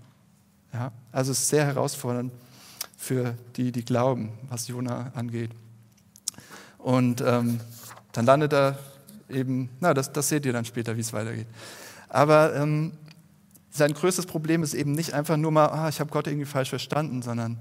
Ja? 0.73 0.93
Also 1.13 1.33
es 1.33 1.41
ist 1.41 1.49
sehr 1.49 1.65
herausfordernd 1.65 2.33
für 2.97 3.35
die, 3.57 3.73
die 3.73 3.85
glauben, 3.85 4.33
was 4.49 4.69
Jona 4.69 5.13
angeht. 5.15 5.51
Und 6.79 7.21
ähm, 7.21 7.61
dann 8.13 8.25
landet 8.25 8.53
er 8.53 8.79
eben, 9.29 9.71
na, 9.81 9.93
das, 9.93 10.13
das 10.13 10.29
seht 10.29 10.47
ihr 10.47 10.53
dann 10.53 10.65
später, 10.65 10.97
wie 10.97 11.01
es 11.01 11.13
weitergeht. 11.13 11.47
Aber 12.09 12.55
ähm, 12.57 12.93
sein 13.77 13.95
größtes 13.95 14.27
Problem 14.27 14.63
ist 14.63 14.75
eben 14.75 14.93
nicht 14.93 15.13
einfach 15.13 15.37
nur 15.37 15.51
mal, 15.51 15.67
ah, 15.67 15.89
ich 15.89 16.01
habe 16.01 16.11
Gott 16.11 16.27
irgendwie 16.27 16.47
falsch 16.47 16.71
verstanden, 16.71 17.23
sondern 17.23 17.61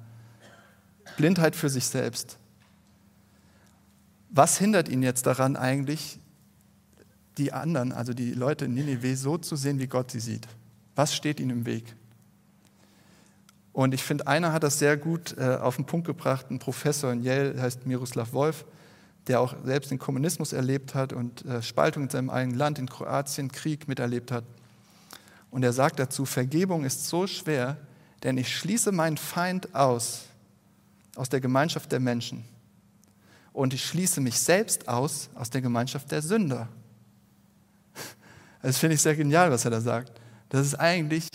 Blindheit 1.18 1.56
für 1.56 1.70
sich 1.70 1.86
selbst. 1.86 2.38
Was 4.30 4.58
hindert 4.58 4.90
ihn 4.90 5.04
jetzt 5.04 5.26
daran 5.26 5.56
eigentlich, 5.56 6.20
die 7.38 7.54
anderen, 7.54 7.92
also 7.92 8.14
die 8.14 8.34
Leute 8.34 8.66
in 8.66 8.74
Nineveh, 8.74 9.16
so 9.16 9.38
zu 9.38 9.56
sehen, 9.56 9.80
wie 9.80 9.88
Gott 9.88 10.12
sie 10.12 10.20
sieht? 10.20 10.48
Was 10.96 11.14
steht 11.14 11.40
ihnen 11.40 11.52
im 11.52 11.66
Weg? 11.66 11.96
Und 13.74 13.94
ich 13.94 14.04
finde, 14.04 14.28
einer 14.28 14.54
hat 14.54 14.64
das 14.64 14.80
sehr 14.80 14.96
gut 14.96 15.38
äh, 15.38 15.58
auf 15.58 15.76
den 15.76 15.86
Punkt 15.86 16.08
gebracht, 16.08 16.50
ein 16.50 16.60
Professor 16.60 17.12
in 17.12 17.24
Yale, 17.24 17.62
heißt 17.62 17.86
Miroslav 17.86 18.32
Wolf, 18.32 18.66
der 19.28 19.42
auch 19.42 19.56
selbst 19.66 19.92
den 19.92 20.00
Kommunismus 20.00 20.54
erlebt 20.54 20.96
hat 20.96 21.12
und 21.12 21.46
äh, 21.46 21.62
Spaltung 21.62 22.04
in 22.04 22.10
seinem 22.10 22.30
eigenen 22.30 22.58
Land, 22.58 22.80
in 22.80 22.88
Kroatien, 22.88 23.52
Krieg 23.52 23.90
miterlebt 23.90 24.32
hat. 24.32 24.46
Und 25.56 25.64
er 25.64 25.72
sagt 25.72 26.00
dazu, 26.00 26.26
Vergebung 26.26 26.84
ist 26.84 27.08
so 27.08 27.28
schwer, 27.28 27.78
denn 28.24 28.38
ich 28.38 28.58
schließe 28.58 28.92
meinen 28.92 29.16
Feind 29.16 29.74
aus, 29.74 30.26
aus 31.16 31.30
der 31.30 31.40
Gemeinschaft 31.40 31.94
der 31.94 32.02
Menschen. 32.02 32.44
Und 33.54 33.74
ich 33.74 33.86
schließe 33.86 34.20
mich 34.20 34.38
selbst 34.38 34.90
aus, 34.90 35.30
aus 35.34 35.50
der 35.50 35.62
Gemeinschaft 35.62 36.12
der 36.12 36.22
Sünder. 36.22 36.68
Das 38.62 38.80
finde 38.80 38.96
ich 38.96 39.02
sehr 39.02 39.16
genial, 39.16 39.50
was 39.50 39.64
er 39.64 39.72
da 39.72 39.80
sagt. 39.80 40.20
Das 40.50 40.68
ist 40.68 40.76
eigentlich 40.76 41.30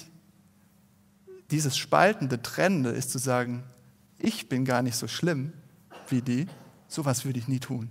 dieses 1.50 1.78
spaltende, 1.78 2.42
trennende, 2.42 2.90
ist 2.90 3.12
zu 3.12 3.18
sagen, 3.18 3.62
ich 4.18 4.50
bin 4.50 4.66
gar 4.66 4.82
nicht 4.82 4.96
so 4.96 5.08
schlimm 5.08 5.54
wie 6.10 6.20
die, 6.20 6.46
sowas 6.88 7.24
würde 7.24 7.38
ich 7.38 7.48
nie 7.48 7.60
tun. 7.60 7.88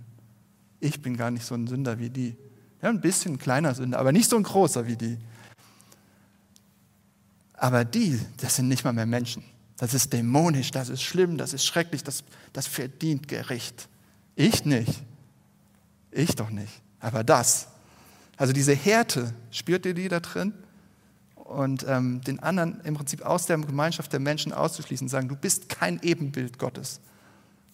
Ich 0.78 1.02
bin 1.02 1.16
gar 1.16 1.32
nicht 1.32 1.44
so 1.44 1.56
ein 1.56 1.66
Sünder 1.66 1.98
wie 1.98 2.10
die. 2.10 2.36
Ja, 2.82 2.88
ein 2.88 3.00
bisschen 3.00 3.32
ein 3.32 3.38
kleiner 3.38 3.74
Sünder, 3.74 3.98
aber 3.98 4.12
nicht 4.12 4.30
so 4.30 4.36
ein 4.36 4.44
großer 4.44 4.86
wie 4.86 4.94
die. 4.94 5.18
Aber 7.60 7.84
die, 7.84 8.18
das 8.38 8.56
sind 8.56 8.68
nicht 8.68 8.84
mal 8.84 8.94
mehr 8.94 9.04
Menschen. 9.04 9.44
Das 9.76 9.92
ist 9.92 10.14
dämonisch, 10.14 10.70
das 10.70 10.88
ist 10.88 11.02
schlimm, 11.02 11.36
das 11.36 11.52
ist 11.52 11.66
schrecklich, 11.66 12.02
das, 12.02 12.24
das 12.54 12.66
verdient 12.66 13.28
Gericht. 13.28 13.86
Ich 14.34 14.64
nicht. 14.64 15.02
Ich 16.10 16.34
doch 16.34 16.48
nicht. 16.48 16.80
Aber 17.00 17.22
das. 17.22 17.68
Also 18.38 18.54
diese 18.54 18.74
Härte, 18.74 19.34
spürt 19.50 19.84
ihr 19.84 19.92
die 19.92 20.08
da 20.08 20.20
drin? 20.20 20.54
Und 21.34 21.84
ähm, 21.86 22.22
den 22.22 22.40
anderen 22.40 22.80
im 22.80 22.94
Prinzip 22.94 23.20
aus 23.26 23.44
der 23.44 23.58
Gemeinschaft 23.58 24.10
der 24.14 24.20
Menschen 24.20 24.54
auszuschließen, 24.54 25.08
sagen, 25.08 25.28
du 25.28 25.36
bist 25.36 25.68
kein 25.68 26.00
Ebenbild 26.02 26.58
Gottes. 26.58 27.00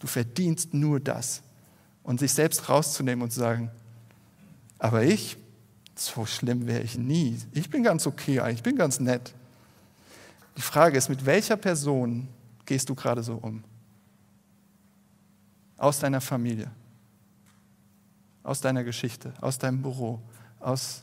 Du 0.01 0.09
verdienst 0.09 0.75
nur 0.75 0.99
das. 0.99 1.43
Und 2.03 2.19
sich 2.19 2.33
selbst 2.33 2.69
rauszunehmen 2.69 3.23
und 3.23 3.31
zu 3.31 3.39
sagen, 3.39 3.71
aber 4.81 5.05
ich, 5.05 5.37
so 5.95 6.27
schlimm 6.27 6.67
wäre 6.67 6.83
ich 6.83 6.99
nie. 6.99 7.39
Ich 7.53 7.71
bin 7.71 7.85
ganz 7.85 8.05
okay, 8.09 8.43
ich 8.51 8.65
bin 8.65 8.75
ganz 8.75 8.99
nett. 8.99 9.33
Die 10.57 10.63
Frage 10.63 10.97
ist, 10.97 11.09
mit 11.09 11.25
welcher 11.27 11.57
Person 11.57 12.29
gehst 12.65 12.89
du 12.89 12.95
gerade 12.95 13.23
so 13.23 13.35
um? 13.35 13.63
Aus 15.77 15.99
deiner 15.99 16.21
Familie, 16.21 16.71
aus 18.43 18.61
deiner 18.61 18.83
Geschichte, 18.83 19.35
aus 19.41 19.59
deinem 19.59 19.83
Büro, 19.83 20.21
aus, 20.61 21.03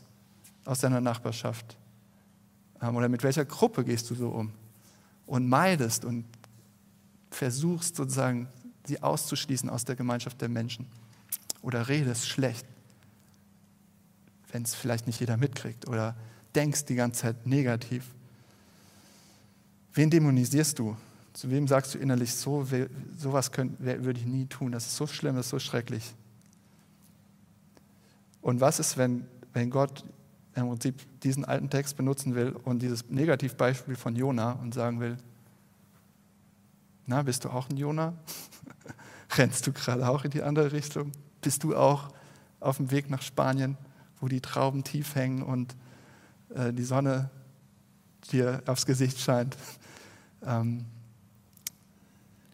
aus 0.64 0.80
deiner 0.80 1.00
Nachbarschaft. 1.00 1.76
Ähm, 2.82 2.96
oder 2.96 3.08
mit 3.08 3.22
welcher 3.22 3.44
Gruppe 3.44 3.84
gehst 3.84 4.10
du 4.10 4.16
so 4.16 4.30
um? 4.30 4.52
Und 5.26 5.48
meidest 5.48 6.04
und 6.04 6.24
versuchst 7.30 7.96
sozusagen, 7.96 8.48
sie 8.84 9.02
auszuschließen 9.02 9.70
aus 9.70 9.84
der 9.84 9.96
Gemeinschaft 9.96 10.40
der 10.40 10.48
Menschen. 10.48 10.86
Oder 11.62 11.88
redest 11.88 12.28
schlecht, 12.28 12.66
wenn 14.50 14.64
es 14.64 14.74
vielleicht 14.74 15.06
nicht 15.06 15.20
jeder 15.20 15.36
mitkriegt. 15.36 15.88
Oder 15.88 16.16
denkst 16.54 16.84
die 16.86 16.94
ganze 16.96 17.22
Zeit 17.22 17.46
negativ. 17.46 18.13
Wen 19.94 20.10
dämonisierst 20.10 20.78
du? 20.78 20.96
Zu 21.32 21.50
wem 21.50 21.66
sagst 21.66 21.94
du 21.94 21.98
innerlich, 21.98 22.34
so, 22.34 22.66
sowas 23.16 23.50
würde 23.78 24.18
ich 24.18 24.26
nie 24.26 24.46
tun, 24.46 24.72
das 24.72 24.86
ist 24.86 24.96
so 24.96 25.06
schlimm, 25.06 25.36
das 25.36 25.46
ist 25.46 25.50
so 25.50 25.58
schrecklich. 25.58 26.14
Und 28.40 28.60
was 28.60 28.78
ist, 28.78 28.96
wenn, 28.96 29.26
wenn 29.52 29.70
Gott 29.70 30.04
im 30.54 30.68
Prinzip 30.68 31.20
diesen 31.20 31.44
alten 31.44 31.70
Text 31.70 31.96
benutzen 31.96 32.34
will 32.34 32.50
und 32.64 32.82
dieses 32.82 33.08
Negativbeispiel 33.08 33.96
von 33.96 34.14
Jona 34.14 34.52
und 34.52 34.74
sagen 34.74 35.00
will, 35.00 35.16
na, 37.06 37.22
bist 37.22 37.44
du 37.44 37.50
auch 37.50 37.68
ein 37.68 37.76
Jona? 37.76 38.14
Rennst 39.36 39.66
du 39.66 39.72
gerade 39.72 40.08
auch 40.08 40.24
in 40.24 40.30
die 40.30 40.42
andere 40.42 40.72
Richtung? 40.72 41.12
Bist 41.40 41.64
du 41.64 41.76
auch 41.76 42.10
auf 42.60 42.78
dem 42.78 42.90
Weg 42.90 43.10
nach 43.10 43.22
Spanien, 43.22 43.76
wo 44.20 44.28
die 44.28 44.40
Trauben 44.40 44.84
tief 44.84 45.14
hängen 45.14 45.42
und 45.42 45.76
äh, 46.54 46.72
die 46.72 46.84
Sonne 46.84 47.30
dir 48.30 48.62
aufs 48.66 48.86
Gesicht 48.86 49.18
scheint? 49.18 49.56
Ähm, 50.46 50.84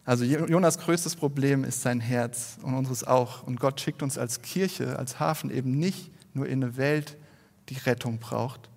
also 0.03 0.23
Jonas 0.23 0.79
größtes 0.79 1.15
Problem 1.15 1.63
ist 1.63 1.81
sein 1.81 1.99
Herz 1.99 2.57
und 2.63 2.73
unseres 2.73 3.03
auch. 3.03 3.43
Und 3.43 3.59
Gott 3.59 3.79
schickt 3.79 4.01
uns 4.01 4.17
als 4.17 4.41
Kirche, 4.41 4.97
als 4.97 5.19
Hafen 5.19 5.51
eben 5.51 5.77
nicht 5.77 6.11
nur 6.33 6.47
in 6.47 6.63
eine 6.63 6.77
Welt, 6.77 7.17
die 7.69 7.77
Rettung 7.77 8.17
braucht, 8.17 8.69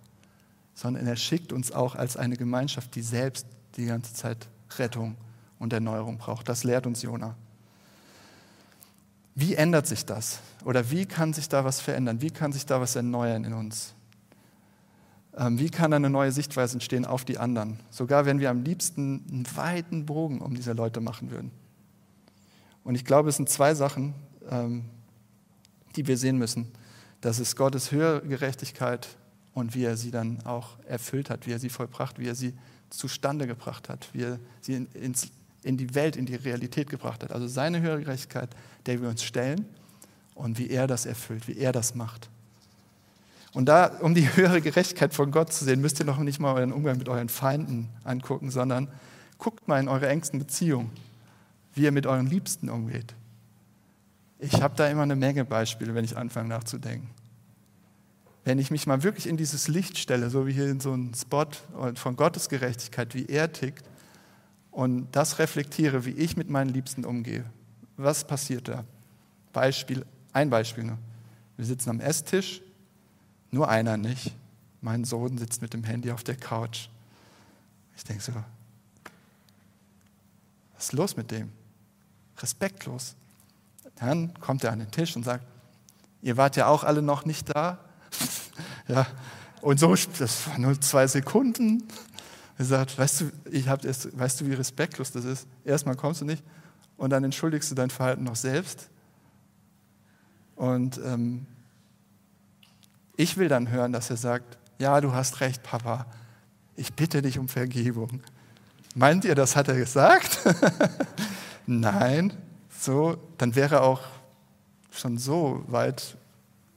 sondern 0.74 1.06
er 1.06 1.16
schickt 1.16 1.52
uns 1.52 1.72
auch 1.72 1.94
als 1.94 2.16
eine 2.16 2.36
Gemeinschaft, 2.36 2.94
die 2.94 3.02
selbst 3.02 3.46
die 3.76 3.86
ganze 3.86 4.12
Zeit 4.12 4.48
Rettung 4.78 5.16
und 5.58 5.72
Erneuerung 5.72 6.18
braucht. 6.18 6.48
Das 6.48 6.62
lehrt 6.62 6.86
uns 6.86 7.02
Jona. 7.02 7.36
Wie 9.34 9.54
ändert 9.54 9.86
sich 9.86 10.04
das? 10.04 10.40
Oder 10.64 10.90
wie 10.90 11.06
kann 11.06 11.32
sich 11.32 11.48
da 11.48 11.64
was 11.64 11.80
verändern? 11.80 12.20
Wie 12.20 12.30
kann 12.30 12.52
sich 12.52 12.66
da 12.66 12.80
was 12.80 12.94
erneuern 12.94 13.44
in 13.44 13.52
uns? 13.52 13.94
Ähm, 15.36 15.58
wie 15.58 15.70
kann 15.70 15.92
eine 15.92 16.10
neue 16.10 16.30
Sichtweise 16.30 16.74
entstehen 16.74 17.04
auf 17.04 17.24
die 17.24 17.38
anderen? 17.38 17.80
Sogar 17.90 18.26
wenn 18.26 18.40
wir 18.40 18.50
am 18.50 18.62
liebsten 18.62 19.24
einen 19.28 19.46
weiten 19.56 20.06
Bogen 20.06 20.40
um 20.40 20.54
diese 20.54 20.72
Leute 20.72 21.00
machen 21.00 21.30
würden. 21.30 21.50
Und 22.84 22.94
ich 22.94 23.04
glaube, 23.04 23.30
es 23.30 23.36
sind 23.36 23.48
zwei 23.48 23.74
Sachen, 23.74 24.14
ähm, 24.48 24.84
die 25.96 26.06
wir 26.06 26.16
sehen 26.16 26.38
müssen. 26.38 26.70
Das 27.20 27.38
ist 27.38 27.56
Gottes 27.56 27.90
höhere 27.90 28.20
Gerechtigkeit 28.22 29.08
und 29.54 29.74
wie 29.74 29.84
er 29.84 29.96
sie 29.96 30.10
dann 30.10 30.42
auch 30.44 30.78
erfüllt 30.86 31.30
hat, 31.30 31.46
wie 31.46 31.52
er 31.52 31.58
sie 31.58 31.70
vollbracht, 31.70 32.18
wie 32.18 32.28
er 32.28 32.34
sie 32.34 32.54
zustande 32.90 33.46
gebracht 33.46 33.88
hat, 33.88 34.08
wie 34.12 34.22
er 34.22 34.38
sie 34.60 34.86
ins, 34.94 35.28
in 35.62 35.76
die 35.76 35.94
Welt, 35.94 36.16
in 36.16 36.26
die 36.26 36.34
Realität 36.34 36.90
gebracht 36.90 37.24
hat. 37.24 37.32
Also 37.32 37.48
seine 37.48 37.80
höhere 37.80 38.00
Gerechtigkeit, 38.00 38.50
der 38.86 39.00
wir 39.00 39.08
uns 39.08 39.22
stellen 39.22 39.64
und 40.34 40.58
wie 40.58 40.68
er 40.68 40.86
das 40.86 41.06
erfüllt, 41.06 41.48
wie 41.48 41.56
er 41.56 41.72
das 41.72 41.94
macht. 41.94 42.28
Und 43.54 43.66
da, 43.66 43.86
um 44.00 44.14
die 44.14 44.28
höhere 44.36 44.60
Gerechtigkeit 44.60 45.14
von 45.14 45.30
Gott 45.30 45.52
zu 45.52 45.64
sehen, 45.64 45.80
müsst 45.80 46.00
ihr 46.00 46.04
noch 46.04 46.18
nicht 46.18 46.40
mal 46.40 46.54
euren 46.54 46.72
Umgang 46.72 46.98
mit 46.98 47.08
euren 47.08 47.28
Feinden 47.28 47.88
angucken, 48.02 48.50
sondern 48.50 48.88
guckt 49.38 49.68
mal 49.68 49.80
in 49.80 49.88
eure 49.88 50.08
engsten 50.08 50.40
Beziehungen, 50.40 50.90
wie 51.74 51.84
ihr 51.84 51.92
mit 51.92 52.06
euren 52.06 52.26
Liebsten 52.26 52.68
umgeht. 52.68 53.14
Ich 54.40 54.60
habe 54.60 54.74
da 54.76 54.88
immer 54.88 55.02
eine 55.02 55.16
Menge 55.16 55.44
Beispiele, 55.44 55.94
wenn 55.94 56.04
ich 56.04 56.16
anfange 56.16 56.48
nachzudenken. 56.48 57.08
Wenn 58.44 58.58
ich 58.58 58.70
mich 58.70 58.86
mal 58.86 59.04
wirklich 59.04 59.28
in 59.28 59.36
dieses 59.36 59.68
Licht 59.68 59.98
stelle, 59.98 60.28
so 60.30 60.46
wie 60.46 60.52
hier 60.52 60.68
in 60.68 60.80
so 60.80 60.92
einen 60.92 61.14
Spot 61.14 61.46
von 61.94 62.16
Gottes 62.16 62.48
Gerechtigkeit, 62.48 63.14
wie 63.14 63.26
er 63.26 63.52
tickt, 63.52 63.84
und 64.72 65.06
das 65.12 65.38
reflektiere, 65.38 66.04
wie 66.04 66.10
ich 66.10 66.36
mit 66.36 66.50
meinen 66.50 66.70
Liebsten 66.70 67.04
umgehe, 67.04 67.44
was 67.96 68.26
passiert 68.26 68.66
da? 68.66 68.84
Beispiel, 69.52 70.04
ein 70.32 70.50
Beispiel 70.50 70.82
nur. 70.82 70.98
Wir 71.56 71.64
sitzen 71.64 71.90
am 71.90 72.00
Esstisch 72.00 72.60
nur 73.54 73.68
einer 73.68 73.96
nicht. 73.96 74.34
Mein 74.82 75.04
Sohn 75.04 75.38
sitzt 75.38 75.62
mit 75.62 75.72
dem 75.72 75.84
Handy 75.84 76.10
auf 76.10 76.22
der 76.22 76.36
Couch. 76.36 76.88
Ich 77.96 78.04
denke 78.04 78.22
so, 78.22 78.32
was 80.74 80.84
ist 80.84 80.92
los 80.92 81.16
mit 81.16 81.30
dem? 81.30 81.50
Respektlos. 82.38 83.14
Dann 83.96 84.34
kommt 84.40 84.64
er 84.64 84.72
an 84.72 84.80
den 84.80 84.90
Tisch 84.90 85.16
und 85.16 85.24
sagt, 85.24 85.46
ihr 86.20 86.36
wart 86.36 86.56
ja 86.56 86.66
auch 86.66 86.84
alle 86.84 87.00
noch 87.00 87.24
nicht 87.24 87.54
da. 87.54 87.78
ja, 88.88 89.06
und 89.62 89.80
so, 89.80 89.94
das 90.18 90.48
war 90.48 90.58
nur 90.58 90.78
zwei 90.80 91.06
Sekunden. 91.06 91.84
Er 92.58 92.64
sagt, 92.64 92.98
weißt 92.98 93.20
du, 93.22 93.30
ich 93.50 93.68
hab 93.68 93.84
erst, 93.84 94.16
weißt 94.18 94.40
du, 94.40 94.46
wie 94.46 94.52
respektlos 94.52 95.12
das 95.12 95.24
ist? 95.24 95.46
Erstmal 95.64 95.96
kommst 95.96 96.20
du 96.20 96.24
nicht 96.24 96.42
und 96.96 97.10
dann 97.10 97.24
entschuldigst 97.24 97.70
du 97.70 97.74
dein 97.74 97.90
Verhalten 97.90 98.24
noch 98.24 98.36
selbst. 98.36 98.88
Und 100.56 101.00
ähm, 101.04 101.46
ich 103.16 103.36
will 103.36 103.48
dann 103.48 103.70
hören, 103.70 103.92
dass 103.92 104.10
er 104.10 104.16
sagt, 104.16 104.58
ja, 104.78 105.00
du 105.00 105.12
hast 105.12 105.40
recht, 105.40 105.62
Papa, 105.62 106.06
ich 106.76 106.92
bitte 106.94 107.22
dich 107.22 107.38
um 107.38 107.48
Vergebung. 107.48 108.22
Meint 108.94 109.24
ihr, 109.24 109.34
das 109.34 109.56
hat 109.56 109.68
er 109.68 109.76
gesagt? 109.76 110.38
Nein, 111.66 112.32
so, 112.80 113.16
dann 113.38 113.54
wäre 113.54 113.82
auch 113.82 114.02
schon 114.90 115.18
so 115.18 115.64
weit, 115.66 116.16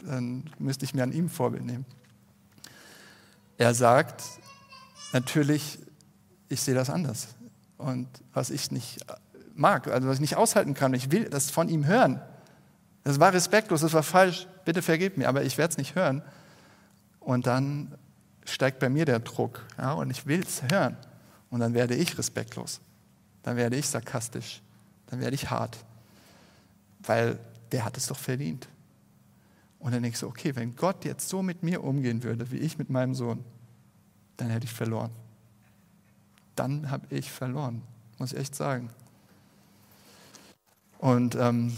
dann 0.03 0.49
müsste 0.59 0.85
ich 0.85 0.93
mir 0.93 1.03
an 1.03 1.11
ihm 1.11 1.29
Vorbild 1.29 1.65
nehmen. 1.65 1.85
Er 3.57 3.73
sagt, 3.73 4.23
natürlich, 5.13 5.79
ich 6.49 6.61
sehe 6.61 6.75
das 6.75 6.89
anders. 6.89 7.29
Und 7.77 8.07
was 8.33 8.49
ich 8.49 8.71
nicht 8.71 8.99
mag, 9.55 9.87
also 9.87 10.07
was 10.07 10.15
ich 10.15 10.21
nicht 10.21 10.37
aushalten 10.37 10.73
kann, 10.73 10.93
ich 10.93 11.11
will 11.11 11.25
das 11.25 11.51
von 11.51 11.69
ihm 11.69 11.85
hören. 11.85 12.21
Das 13.07 13.21
war 13.21 13.31
respektlos, 13.31 13.79
das 13.79 13.93
war 13.93 14.03
falsch, 14.03 14.47
bitte 14.65 14.81
vergib 14.81 15.15
mir, 15.15 15.29
aber 15.29 15.41
ich 15.41 15.57
werde 15.57 15.71
es 15.71 15.77
nicht 15.77 15.95
hören. 15.95 16.21
Und 17.21 17.47
dann 17.47 17.95
steigt 18.43 18.79
bei 18.79 18.89
mir 18.89 19.05
der 19.05 19.19
Druck 19.19 19.65
ja, 19.77 19.93
und 19.93 20.09
ich 20.11 20.25
will 20.25 20.41
es 20.41 20.61
hören. 20.69 20.97
Und 21.49 21.61
dann 21.61 21.73
werde 21.73 21.95
ich 21.95 22.17
respektlos, 22.17 22.81
dann 23.43 23.55
werde 23.55 23.77
ich 23.77 23.87
sarkastisch, 23.87 24.61
dann 25.05 25.21
werde 25.21 25.35
ich 25.35 25.49
hart, 25.49 25.77
weil 26.99 27.39
der 27.71 27.85
hat 27.85 27.95
es 27.95 28.07
doch 28.07 28.17
verdient. 28.17 28.67
Und 29.79 29.93
dann 29.93 30.03
denke 30.03 30.15
ich 30.15 30.19
so, 30.19 30.27
okay, 30.27 30.53
wenn 30.57 30.75
Gott 30.75 31.05
jetzt 31.05 31.29
so 31.29 31.41
mit 31.41 31.63
mir 31.63 31.85
umgehen 31.85 32.23
würde, 32.23 32.51
wie 32.51 32.57
ich 32.57 32.77
mit 32.77 32.89
meinem 32.89 33.15
Sohn, 33.15 33.41
dann 34.35 34.49
hätte 34.49 34.65
ich 34.65 34.73
verloren. 34.73 35.11
Dann 36.57 36.91
habe 36.91 37.07
ich 37.15 37.31
verloren, 37.31 37.83
muss 38.17 38.33
ich 38.33 38.39
echt 38.39 38.53
sagen. 38.53 38.89
Und 40.99 41.35
ähm, 41.35 41.71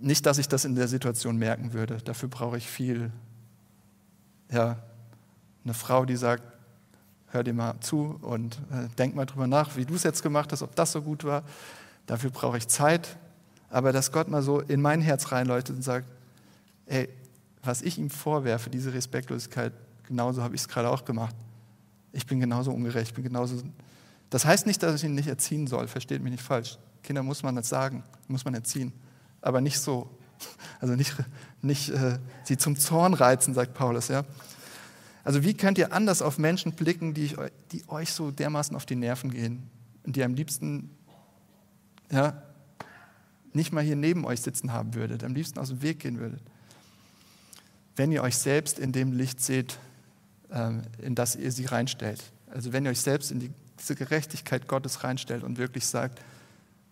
nicht, 0.00 0.26
dass 0.26 0.38
ich 0.38 0.48
das 0.48 0.64
in 0.64 0.74
der 0.74 0.88
Situation 0.88 1.36
merken 1.36 1.72
würde. 1.72 1.98
Dafür 1.98 2.28
brauche 2.28 2.56
ich 2.56 2.66
viel. 2.66 3.10
Ja, 4.50 4.78
eine 5.64 5.74
Frau, 5.74 6.04
die 6.04 6.16
sagt, 6.16 6.42
hör 7.28 7.44
dir 7.44 7.52
mal 7.52 7.78
zu 7.80 8.18
und 8.22 8.56
äh, 8.72 8.88
denk 8.98 9.14
mal 9.14 9.26
drüber 9.26 9.46
nach, 9.46 9.76
wie 9.76 9.84
du 9.84 9.94
es 9.94 10.02
jetzt 10.02 10.22
gemacht 10.22 10.52
hast, 10.52 10.62
ob 10.62 10.74
das 10.74 10.92
so 10.92 11.02
gut 11.02 11.24
war. 11.24 11.42
Dafür 12.06 12.30
brauche 12.30 12.58
ich 12.58 12.66
Zeit. 12.66 13.16
Aber 13.68 13.92
dass 13.92 14.10
Gott 14.10 14.28
mal 14.28 14.42
so 14.42 14.60
in 14.60 14.80
mein 14.80 15.00
Herz 15.00 15.30
reinleuchtet 15.30 15.76
und 15.76 15.82
sagt, 15.82 16.08
ey, 16.86 17.08
was 17.62 17.82
ich 17.82 17.98
ihm 17.98 18.10
vorwerfe, 18.10 18.68
diese 18.68 18.92
Respektlosigkeit, 18.92 19.72
genauso 20.04 20.42
habe 20.42 20.56
ich 20.56 20.62
es 20.62 20.68
gerade 20.68 20.90
auch 20.90 21.04
gemacht. 21.04 21.36
Ich 22.12 22.26
bin 22.26 22.40
genauso 22.40 22.72
ungerecht, 22.72 23.14
bin 23.14 23.22
genauso. 23.22 23.62
Das 24.30 24.44
heißt 24.44 24.66
nicht, 24.66 24.82
dass 24.82 24.96
ich 24.96 25.04
ihn 25.04 25.14
nicht 25.14 25.28
erziehen 25.28 25.68
soll, 25.68 25.86
versteht 25.86 26.20
mich 26.20 26.32
nicht 26.32 26.42
falsch. 26.42 26.78
Kinder 27.04 27.22
muss 27.22 27.44
man 27.44 27.54
das 27.54 27.68
sagen, 27.68 28.02
muss 28.26 28.44
man 28.44 28.54
erziehen 28.54 28.92
aber 29.40 29.60
nicht 29.60 29.78
so. 29.78 30.10
Also 30.80 30.94
nicht, 30.94 31.14
nicht 31.60 31.90
äh, 31.90 32.18
sie 32.44 32.56
zum 32.56 32.74
Zorn 32.74 33.12
reizen, 33.12 33.52
sagt 33.52 33.74
Paulus. 33.74 34.08
Ja? 34.08 34.24
Also 35.24 35.42
wie 35.42 35.52
könnt 35.52 35.76
ihr 35.76 35.92
anders 35.92 36.22
auf 36.22 36.38
Menschen 36.38 36.72
blicken, 36.72 37.12
die, 37.12 37.36
die 37.72 37.86
euch 37.88 38.12
so 38.12 38.30
dermaßen 38.30 38.74
auf 38.74 38.86
die 38.86 38.96
Nerven 38.96 39.30
gehen 39.30 39.68
und 40.04 40.16
die 40.16 40.24
am 40.24 40.32
liebsten 40.32 40.90
ja, 42.10 42.42
nicht 43.52 43.72
mal 43.72 43.84
hier 43.84 43.96
neben 43.96 44.24
euch 44.24 44.40
sitzen 44.40 44.72
haben 44.72 44.94
würdet, 44.94 45.22
am 45.22 45.34
liebsten 45.34 45.58
aus 45.58 45.68
dem 45.68 45.82
Weg 45.82 46.00
gehen 46.00 46.18
würdet? 46.18 46.40
Wenn 47.96 48.10
ihr 48.10 48.22
euch 48.22 48.38
selbst 48.38 48.78
in 48.78 48.92
dem 48.92 49.12
Licht 49.12 49.40
seht, 49.40 49.78
äh, 50.50 50.72
in 51.02 51.14
das 51.14 51.36
ihr 51.36 51.52
sie 51.52 51.66
reinstellt. 51.66 52.22
Also 52.50 52.72
wenn 52.72 52.84
ihr 52.84 52.90
euch 52.90 53.00
selbst 53.00 53.30
in 53.30 53.40
die, 53.40 53.50
diese 53.78 53.94
Gerechtigkeit 53.94 54.68
Gottes 54.68 55.04
reinstellt 55.04 55.44
und 55.44 55.58
wirklich 55.58 55.86
sagt, 55.86 56.20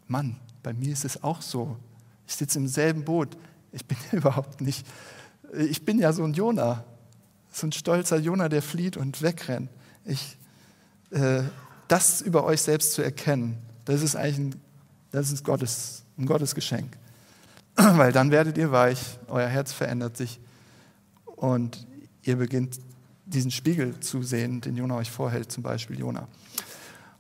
Mann, 0.07 0.37
bei 0.63 0.73
mir 0.73 0.93
ist 0.93 1.05
es 1.05 1.23
auch 1.23 1.43
so. 1.43 1.77
Ich 2.29 2.37
sitze 2.37 2.59
im 2.59 2.69
selben 2.69 3.05
Boot. 3.05 3.37
Ich 3.73 3.85
bin 3.85 3.97
überhaupt 4.13 4.61
nicht 4.61 4.87
Ich 5.53 5.85
bin 5.85 5.99
ja 5.99 6.13
so 6.13 6.23
ein 6.23 6.35
Jona, 6.35 6.85
so 7.51 7.67
ein 7.67 7.73
stolzer 7.73 8.19
Jona, 8.19 8.49
der 8.49 8.63
flieht 8.63 8.97
und 8.97 9.23
wegrennt. 9.23 9.71
Ich, 10.05 10.37
äh, 11.11 11.43
das 11.89 12.21
über 12.21 12.45
euch 12.45 12.61
selbst 12.61 12.93
zu 12.93 13.03
erkennen, 13.03 13.59
das 13.87 14.03
ist 14.03 14.15
eigentlich 14.15 14.39
ein, 14.39 14.55
das 15.11 15.33
ist 15.33 15.43
Gottes, 15.43 16.05
ein 16.19 16.27
Gottesgeschenk. 16.27 16.97
Weil 17.77 18.13
dann 18.13 18.31
werdet 18.31 18.59
ihr 18.59 18.71
weich, 18.71 19.01
euer 19.29 19.49
Herz 19.49 19.73
verändert 19.73 20.17
sich 20.17 20.39
und 21.25 21.87
ihr 22.23 22.37
beginnt 22.37 22.79
diesen 23.25 23.51
Spiegel 23.51 23.99
zu 24.01 24.23
sehen, 24.23 24.61
den 24.61 24.77
Jona 24.77 24.97
euch 24.97 25.11
vorhält, 25.11 25.51
zum 25.51 25.63
Beispiel 25.63 25.99
Jona, 25.99 26.29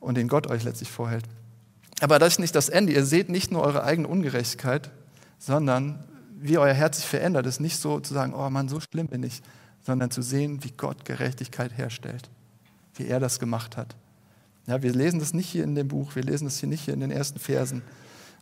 und 0.01 0.17
den 0.17 0.29
Gott 0.29 0.47
euch 0.49 0.65
letztlich 0.65 0.91
vorhält. 0.91 1.25
Aber 2.01 2.19
das 2.19 2.35
ist 2.35 2.39
nicht 2.39 2.55
das 2.55 2.69
Ende. 2.69 2.93
Ihr 2.93 3.05
seht 3.05 3.29
nicht 3.29 3.51
nur 3.51 3.63
eure 3.63 3.85
eigene 3.85 4.09
Ungerechtigkeit, 4.09 4.91
sondern 5.39 6.05
wie 6.41 6.59
euer 6.59 6.75
Herz 6.75 6.99
sich 6.99 7.07
verändert, 7.07 7.47
ist 7.47 7.61
nicht 7.61 7.79
so 7.79 8.01
zu 8.01 8.15
sagen, 8.15 8.35
oh 8.35 8.49
Mann, 8.51 8.69
so 8.69 8.81
schlimm 8.81 9.09
bin 9.09 9.23
ich, 9.23 9.43
sondern 9.83 10.11
zu 10.11 10.23
sehen, 10.23 10.63
wie 10.63 10.71
Gott 10.71 11.05
Gerechtigkeit 11.05 11.77
herstellt, 11.77 12.31
wie 12.95 13.07
er 13.07 13.21
das 13.21 13.39
gemacht 13.39 13.77
hat. 13.77 13.97
Ja, 14.67 14.83
wir 14.83 14.93
lesen 14.93 15.19
das 15.19 15.33
nicht 15.33 15.49
hier 15.49 15.65
in 15.65 15.75
dem 15.75 15.89
Buch, 15.89 16.15
wir 16.15 16.23
lesen 16.23 16.45
das 16.45 16.59
hier 16.59 16.69
nicht 16.69 16.85
hier 16.85 16.95
in 16.95 17.01
den 17.01 17.11
ersten 17.11 17.39
Versen, 17.39 17.83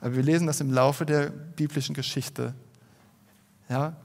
aber 0.01 0.17
wir 0.17 0.23
lesen 0.23 0.47
das 0.47 0.61
im 0.61 0.73
Laufe 0.73 1.07
der 1.07 1.31
biblischen 1.31 1.95
Geschichte. 1.95 2.55
Ja, 3.69 3.97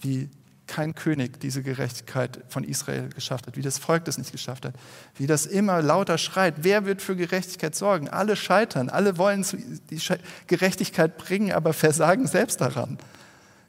wie 0.00 0.30
kein 0.68 0.94
König 0.94 1.40
diese 1.40 1.62
Gerechtigkeit 1.62 2.44
von 2.48 2.62
Israel 2.62 3.08
geschafft 3.08 3.46
hat, 3.46 3.56
wie 3.56 3.62
das 3.62 3.78
Volk 3.78 4.04
das 4.04 4.18
nicht 4.18 4.30
geschafft 4.30 4.64
hat, 4.64 4.74
wie 5.16 5.26
das 5.26 5.46
immer 5.46 5.82
lauter 5.82 6.18
schreit, 6.18 6.56
wer 6.58 6.84
wird 6.84 7.02
für 7.02 7.16
Gerechtigkeit 7.16 7.74
sorgen? 7.74 8.08
Alle 8.08 8.36
scheitern, 8.36 8.88
alle 8.88 9.18
wollen 9.18 9.44
die 9.90 10.00
Gerechtigkeit 10.46 11.18
bringen, 11.18 11.52
aber 11.52 11.72
versagen 11.72 12.26
selbst 12.26 12.60
daran. 12.60 12.98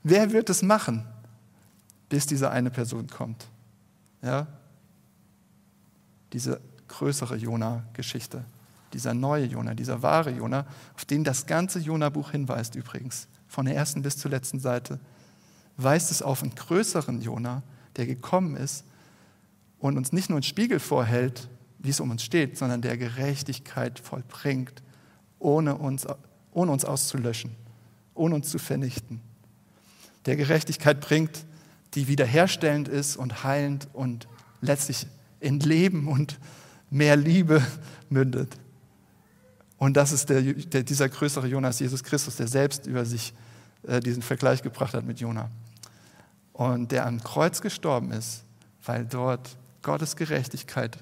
Wer 0.04 0.32
wird 0.32 0.50
es 0.50 0.62
machen, 0.62 1.06
bis 2.10 2.28
diese 2.28 2.52
eine 2.52 2.70
Person 2.70 3.08
kommt? 3.08 3.48
Ja? 4.22 4.48
Diese 6.34 6.62
größere 6.88 7.36
Jona-Geschichte, 7.38 8.44
dieser 8.94 9.14
neue 9.14 9.46
Jona, 9.46 9.74
dieser 9.74 10.02
wahre 10.02 10.32
Jona, 10.32 10.66
auf 10.96 11.06
den 11.06 11.24
das 11.24 11.46
ganze 11.46 11.80
Jona-Buch 11.80 12.32
hinweist 12.32 12.76
übrigens, 12.76 13.28
von 13.48 13.66
der 13.66 13.76
ersten 13.76 14.02
bis 14.02 14.18
zur 14.18 14.32
letzten 14.32 14.60
Seite 14.60 15.00
weist 15.84 16.12
es 16.12 16.22
auf 16.22 16.44
einen 16.44 16.56
größeren 16.56 17.22
Jona, 17.22 17.64
der 17.96 18.06
gekommen 18.06 18.56
ist 18.56 18.84
und 19.80 19.98
uns 19.98 20.12
nicht 20.12 20.30
nur 20.30 20.38
einen 20.38 20.44
Spiegel 20.44 20.80
vorhält, 20.80 21.48
wie 21.80 21.90
es 21.90 22.00
um 22.00 22.12
uns 22.12 22.24
steht, 22.24 22.58
sondern 22.58 22.82
der 22.82 22.98
Gerechtigkeit 22.98 24.00
vollbringt, 24.00 24.84
ohne 25.40 25.76
uns, 25.76 26.06
ohne 26.52 26.72
uns 26.72 26.84
auszulöschen, 26.84 27.56
ohne 28.14 28.36
uns 28.36 28.50
zu 28.50 28.60
vernichten. 28.60 29.22
Der 30.26 30.36
Gerechtigkeit 30.36 31.00
bringt, 31.00 31.46
die 31.94 32.08
wiederherstellend 32.08 32.90
ist 32.90 33.16
und 33.16 33.44
heilend 33.46 33.88
und 33.94 34.28
letztlich 34.62 35.08
in 35.40 35.62
Leben 35.62 36.08
und 36.08 36.40
mehr 36.90 37.16
Liebe 37.16 37.66
mündet. 38.10 38.58
Und 39.78 39.96
das 39.96 40.12
ist 40.12 40.30
der, 40.30 40.42
der, 40.42 40.84
dieser 40.84 41.08
größere 41.08 41.48
Jonas, 41.48 41.80
Jesus 41.80 42.04
Christus, 42.04 42.36
der 42.36 42.50
selbst 42.50 42.86
über 42.86 43.06
sich 43.06 43.34
äh, 43.84 44.02
diesen 44.02 44.22
Vergleich 44.22 44.62
gebracht 44.62 44.94
hat 44.94 45.06
mit 45.06 45.22
Jona 45.22 45.50
und 46.60 46.92
der 46.92 47.06
am 47.06 47.24
Kreuz 47.24 47.62
gestorben 47.62 48.12
ist, 48.12 48.44
weil 48.84 49.06
dort 49.06 49.56
Gottes 49.82 50.18
Gerechtigkeit, 50.18 50.98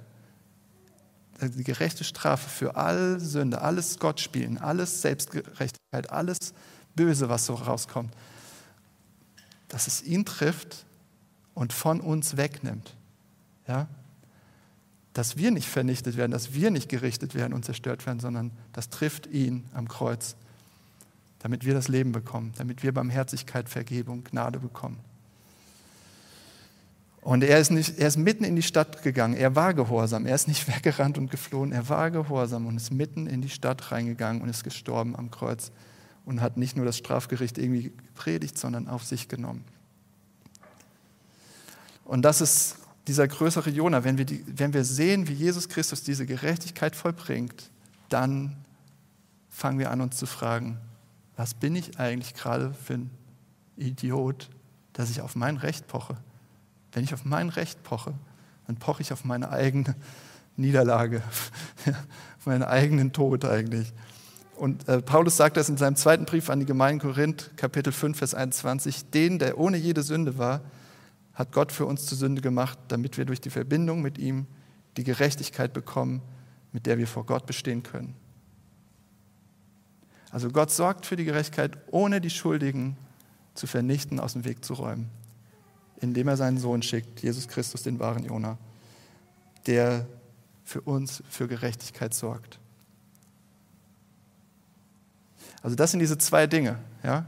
äh, 1.39 1.49
die 1.49 1.63
gerechte 1.63 2.03
Strafe 2.03 2.47
für 2.47 2.75
all 2.75 3.19
Sünde, 3.19 3.59
alles 3.61 3.97
Gott 3.97 4.19
spielen, 4.19 4.59
alles 4.59 5.01
Selbstgerechtigkeit, 5.01 6.11
alles 6.11 6.37
Böse, 6.95 7.27
was 7.29 7.47
so 7.47 7.55
rauskommt, 7.55 8.13
dass 9.67 9.87
es 9.87 10.03
ihn 10.03 10.25
trifft 10.25 10.85
und 11.55 11.73
von 11.73 12.01
uns 12.01 12.37
wegnimmt. 12.37 12.95
Ja? 13.67 13.87
Dass 15.13 15.37
wir 15.37 15.49
nicht 15.49 15.67
vernichtet 15.67 16.17
werden, 16.17 16.33
dass 16.33 16.53
wir 16.53 16.69
nicht 16.69 16.87
gerichtet 16.87 17.33
werden 17.33 17.53
und 17.53 17.65
zerstört 17.65 18.05
werden, 18.05 18.19
sondern 18.19 18.51
das 18.73 18.91
trifft 18.91 19.25
ihn 19.25 19.65
am 19.73 19.87
Kreuz, 19.87 20.35
damit 21.39 21.65
wir 21.65 21.73
das 21.73 21.87
Leben 21.87 22.11
bekommen, 22.11 22.53
damit 22.59 22.83
wir 22.83 22.91
Barmherzigkeit, 22.91 23.67
Vergebung, 23.69 24.23
Gnade 24.23 24.59
bekommen. 24.59 24.99
Und 27.27 27.43
er 27.43 27.59
ist, 27.59 27.71
nicht, 27.71 27.99
er 27.99 28.07
ist 28.07 28.15
mitten 28.15 28.45
in 28.45 28.55
die 28.55 28.61
Stadt 28.61 29.03
gegangen. 29.03 29.33
Er 29.33 29.53
war 29.53 29.73
gehorsam. 29.73 30.25
Er 30.25 30.35
ist 30.35 30.47
nicht 30.47 30.65
weggerannt 30.73 31.17
und 31.17 31.29
geflohen. 31.29 31.73
Er 31.73 31.89
war 31.89 32.09
gehorsam 32.09 32.67
und 32.67 32.77
ist 32.77 32.89
mitten 32.89 33.27
in 33.27 33.41
die 33.41 33.49
Stadt 33.49 33.91
reingegangen 33.91 34.41
und 34.41 34.47
ist 34.47 34.63
gestorben 34.63 35.13
am 35.13 35.29
Kreuz 35.29 35.73
und 36.23 36.39
hat 36.39 36.55
nicht 36.55 36.77
nur 36.77 36.85
das 36.85 36.97
Strafgericht 36.97 37.57
irgendwie 37.57 37.91
gepredigt, 37.91 38.57
sondern 38.57 38.87
auf 38.87 39.03
sich 39.03 39.27
genommen. 39.27 39.65
Und 42.05 42.21
das 42.21 42.39
ist 42.39 42.77
dieser 43.07 43.27
größere 43.27 43.71
Jona. 43.71 44.05
Wenn 44.05 44.17
wir, 44.17 44.23
die, 44.23 44.45
wenn 44.47 44.71
wir 44.71 44.85
sehen, 44.85 45.27
wie 45.27 45.33
Jesus 45.33 45.67
Christus 45.67 46.03
diese 46.03 46.25
Gerechtigkeit 46.25 46.95
vollbringt, 46.95 47.71
dann 48.07 48.55
fangen 49.49 49.79
wir 49.79 49.91
an, 49.91 49.99
uns 49.99 50.15
zu 50.15 50.27
fragen, 50.27 50.77
was 51.35 51.55
bin 51.55 51.75
ich 51.75 51.99
eigentlich 51.99 52.35
gerade 52.35 52.73
für 52.73 52.93
ein 52.93 53.09
Idiot, 53.75 54.49
dass 54.93 55.09
ich 55.09 55.19
auf 55.19 55.35
mein 55.35 55.57
Recht 55.57 55.87
poche? 55.87 56.15
Wenn 56.97 57.03
ich 57.03 57.13
auf 57.13 57.25
mein 57.25 57.49
Recht 57.49 57.83
poche, 57.83 58.15
dann 58.65 58.77
poche 58.77 59.03
ich 59.03 59.13
auf 59.13 59.23
meine 59.23 59.51
eigene 59.51 59.95
Niederlage, 60.55 61.21
auf 62.39 62.45
meinen 62.47 62.63
eigenen 62.63 63.13
Tod 63.13 63.45
eigentlich. 63.45 63.93
Und 64.55 64.89
äh, 64.89 65.03
Paulus 65.03 65.37
sagt 65.37 65.57
das 65.57 65.69
in 65.69 65.77
seinem 65.77 65.95
zweiten 65.95 66.25
Brief 66.25 66.49
an 66.49 66.59
die 66.59 66.65
Gemeinde 66.65 67.05
Korinth, 67.05 67.51
Kapitel 67.55 67.93
5, 67.93 68.17
Vers 68.17 68.33
21, 68.33 69.11
den, 69.11 69.37
der 69.37 69.59
ohne 69.59 69.77
jede 69.77 70.01
Sünde 70.01 70.39
war, 70.39 70.61
hat 71.35 71.51
Gott 71.51 71.71
für 71.71 71.85
uns 71.85 72.07
zur 72.07 72.17
Sünde 72.17 72.41
gemacht, 72.41 72.79
damit 72.87 73.19
wir 73.19 73.25
durch 73.25 73.41
die 73.41 73.51
Verbindung 73.51 74.01
mit 74.01 74.17
ihm 74.17 74.47
die 74.97 75.03
Gerechtigkeit 75.03 75.73
bekommen, 75.73 76.23
mit 76.71 76.87
der 76.87 76.97
wir 76.97 77.05
vor 77.05 77.27
Gott 77.27 77.45
bestehen 77.45 77.83
können. 77.83 78.15
Also 80.31 80.49
Gott 80.49 80.71
sorgt 80.71 81.05
für 81.05 81.15
die 81.15 81.25
Gerechtigkeit, 81.25 81.77
ohne 81.91 82.21
die 82.21 82.31
Schuldigen 82.31 82.97
zu 83.53 83.67
vernichten, 83.67 84.19
aus 84.19 84.33
dem 84.33 84.45
Weg 84.45 84.65
zu 84.65 84.73
räumen 84.73 85.11
indem 86.01 86.27
er 86.27 86.37
seinen 86.37 86.57
Sohn 86.57 86.81
schickt, 86.81 87.21
Jesus 87.21 87.47
Christus, 87.47 87.83
den 87.83 87.99
wahren 87.99 88.25
Jona, 88.25 88.57
der 89.65 90.05
für 90.63 90.81
uns 90.81 91.23
für 91.29 91.47
Gerechtigkeit 91.47 92.13
sorgt. 92.13 92.59
Also 95.61 95.75
das 95.75 95.91
sind 95.91 95.99
diese 95.99 96.17
zwei 96.17 96.47
Dinge. 96.47 96.77
Ja? 97.03 97.25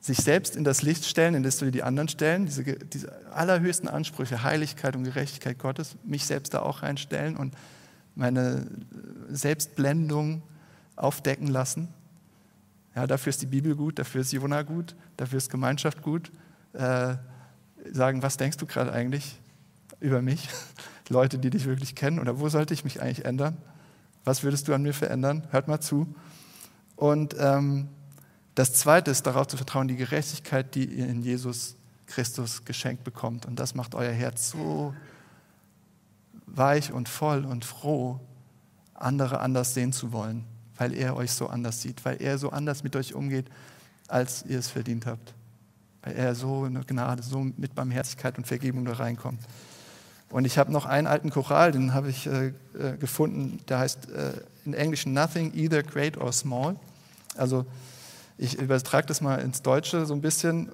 Sich 0.00 0.18
selbst 0.18 0.56
in 0.56 0.64
das 0.64 0.82
Licht 0.82 1.04
stellen, 1.04 1.34
in 1.34 1.42
das 1.42 1.60
wir 1.60 1.70
die 1.70 1.82
anderen 1.82 2.08
stellen, 2.08 2.46
diese, 2.46 2.62
diese 2.64 3.12
allerhöchsten 3.32 3.88
Ansprüche, 3.88 4.42
Heiligkeit 4.42 4.94
und 4.94 5.04
Gerechtigkeit 5.04 5.58
Gottes, 5.58 5.96
mich 6.04 6.26
selbst 6.26 6.54
da 6.54 6.60
auch 6.60 6.82
reinstellen 6.82 7.36
und 7.36 7.54
meine 8.14 8.66
Selbstblendung 9.28 10.42
aufdecken 10.96 11.48
lassen. 11.48 11.88
Ja, 12.94 13.06
dafür 13.06 13.30
ist 13.30 13.42
die 13.42 13.46
Bibel 13.46 13.74
gut, 13.76 13.98
dafür 13.98 14.22
ist 14.22 14.32
Jona 14.32 14.62
gut, 14.62 14.94
dafür 15.16 15.38
ist 15.38 15.50
Gemeinschaft 15.50 16.02
gut. 16.02 16.32
Äh, 16.72 17.16
sagen, 17.92 18.22
was 18.22 18.36
denkst 18.36 18.56
du 18.56 18.66
gerade 18.66 18.92
eigentlich 18.92 19.38
über 20.00 20.22
mich? 20.22 20.48
Leute, 21.08 21.38
die 21.38 21.50
dich 21.50 21.66
wirklich 21.66 21.94
kennen, 21.94 22.18
oder 22.18 22.40
wo 22.40 22.48
sollte 22.48 22.74
ich 22.74 22.84
mich 22.84 23.00
eigentlich 23.00 23.24
ändern? 23.24 23.56
Was 24.24 24.42
würdest 24.42 24.66
du 24.68 24.74
an 24.74 24.82
mir 24.82 24.92
verändern? 24.92 25.46
Hört 25.50 25.68
mal 25.68 25.80
zu. 25.80 26.12
Und 26.96 27.36
ähm, 27.38 27.88
das 28.54 28.72
Zweite 28.72 29.10
ist 29.10 29.26
darauf 29.26 29.46
zu 29.46 29.56
vertrauen, 29.56 29.86
die 29.86 29.96
Gerechtigkeit, 29.96 30.74
die 30.74 30.84
ihr 30.86 31.06
in 31.06 31.22
Jesus 31.22 31.76
Christus 32.06 32.64
geschenkt 32.64 33.04
bekommt. 33.04 33.46
Und 33.46 33.60
das 33.60 33.74
macht 33.74 33.94
euer 33.94 34.12
Herz 34.12 34.50
so 34.50 34.94
weich 36.46 36.92
und 36.92 37.08
voll 37.08 37.44
und 37.44 37.64
froh, 37.64 38.18
andere 38.94 39.40
anders 39.40 39.74
sehen 39.74 39.92
zu 39.92 40.12
wollen, 40.12 40.44
weil 40.76 40.94
er 40.94 41.16
euch 41.16 41.32
so 41.32 41.48
anders 41.48 41.82
sieht, 41.82 42.04
weil 42.04 42.20
er 42.20 42.38
so 42.38 42.50
anders 42.50 42.82
mit 42.82 42.96
euch 42.96 43.14
umgeht, 43.14 43.50
als 44.08 44.44
ihr 44.46 44.58
es 44.58 44.68
verdient 44.68 45.06
habt 45.06 45.34
er 46.14 46.34
so 46.34 46.64
eine 46.64 46.80
Gnade, 46.84 47.22
so 47.22 47.40
mit 47.56 47.74
Barmherzigkeit 47.74 48.38
und 48.38 48.46
Vergebung 48.46 48.84
da 48.84 48.94
reinkommt. 48.94 49.40
Und 50.30 50.44
ich 50.44 50.58
habe 50.58 50.72
noch 50.72 50.86
einen 50.86 51.06
alten 51.06 51.30
Choral, 51.30 51.72
den 51.72 51.94
habe 51.94 52.10
ich 52.10 52.26
äh, 52.26 52.48
äh, 52.78 52.96
gefunden, 52.98 53.60
der 53.68 53.78
heißt 53.78 54.10
äh, 54.10 54.32
in 54.64 54.74
Englisch 54.74 55.06
Nothing 55.06 55.52
either 55.54 55.82
great 55.82 56.16
or 56.16 56.32
small. 56.32 56.76
Also 57.36 57.64
ich 58.38 58.58
übertrage 58.58 59.06
das 59.06 59.20
mal 59.20 59.36
ins 59.36 59.62
Deutsche 59.62 60.04
so 60.04 60.14
ein 60.14 60.20
bisschen, 60.20 60.70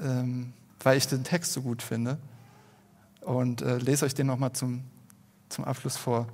ähm, 0.00 0.52
weil 0.80 0.98
ich 0.98 1.06
den 1.06 1.24
Text 1.24 1.52
so 1.52 1.62
gut 1.62 1.80
finde. 1.82 2.18
Und 3.20 3.62
äh, 3.62 3.78
lese 3.78 4.04
euch 4.04 4.14
den 4.14 4.26
nochmal 4.26 4.52
zum, 4.52 4.84
zum 5.48 5.64
Abschluss 5.64 5.96
vor, 5.96 6.28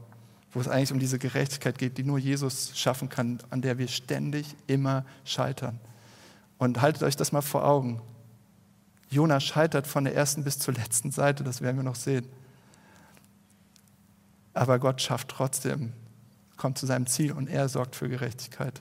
wo 0.53 0.61
es 0.61 0.69
eigentlich 0.69 0.93
um 0.93 0.99
diese 0.99 1.19
Gerechtigkeit 1.19 1.79
geht, 1.79 1.97
die 1.97 2.05
nur 2.05 2.19
Jesus 2.19 2.73
schaffen 2.75 3.09
kann, 3.09 3.39
an 3.51 3.63
der 3.63 3.79
wir 3.79 3.89
ständig 3.89 4.55
immer 4.67 5.05
scheitern. 5.25 5.79
Und 6.59 6.81
haltet 6.81 7.03
euch 7.03 7.17
das 7.17 7.33
mal 7.33 7.41
vor 7.41 7.65
Augen. 7.65 8.01
Jona 9.13 9.41
scheitert 9.41 9.87
von 9.87 10.05
der 10.05 10.15
ersten 10.15 10.43
bis 10.43 10.59
zur 10.59 10.73
letzten 10.75 11.11
Seite, 11.11 11.45
das 11.45 11.61
werden 11.61 11.77
wir 11.77 11.85
noch 11.85 11.97
sehen. 11.97 12.27
Aber 14.55 14.79
Gott 14.79 15.03
schafft 15.03 15.29
trotzdem, 15.29 15.93
kommt 16.57 16.79
zu 16.79 16.87
seinem 16.87 17.07
Ziel 17.07 17.33
und 17.33 17.49
er 17.49 17.69
sorgt 17.69 17.95
für 17.95 18.09
Gerechtigkeit. 18.09 18.81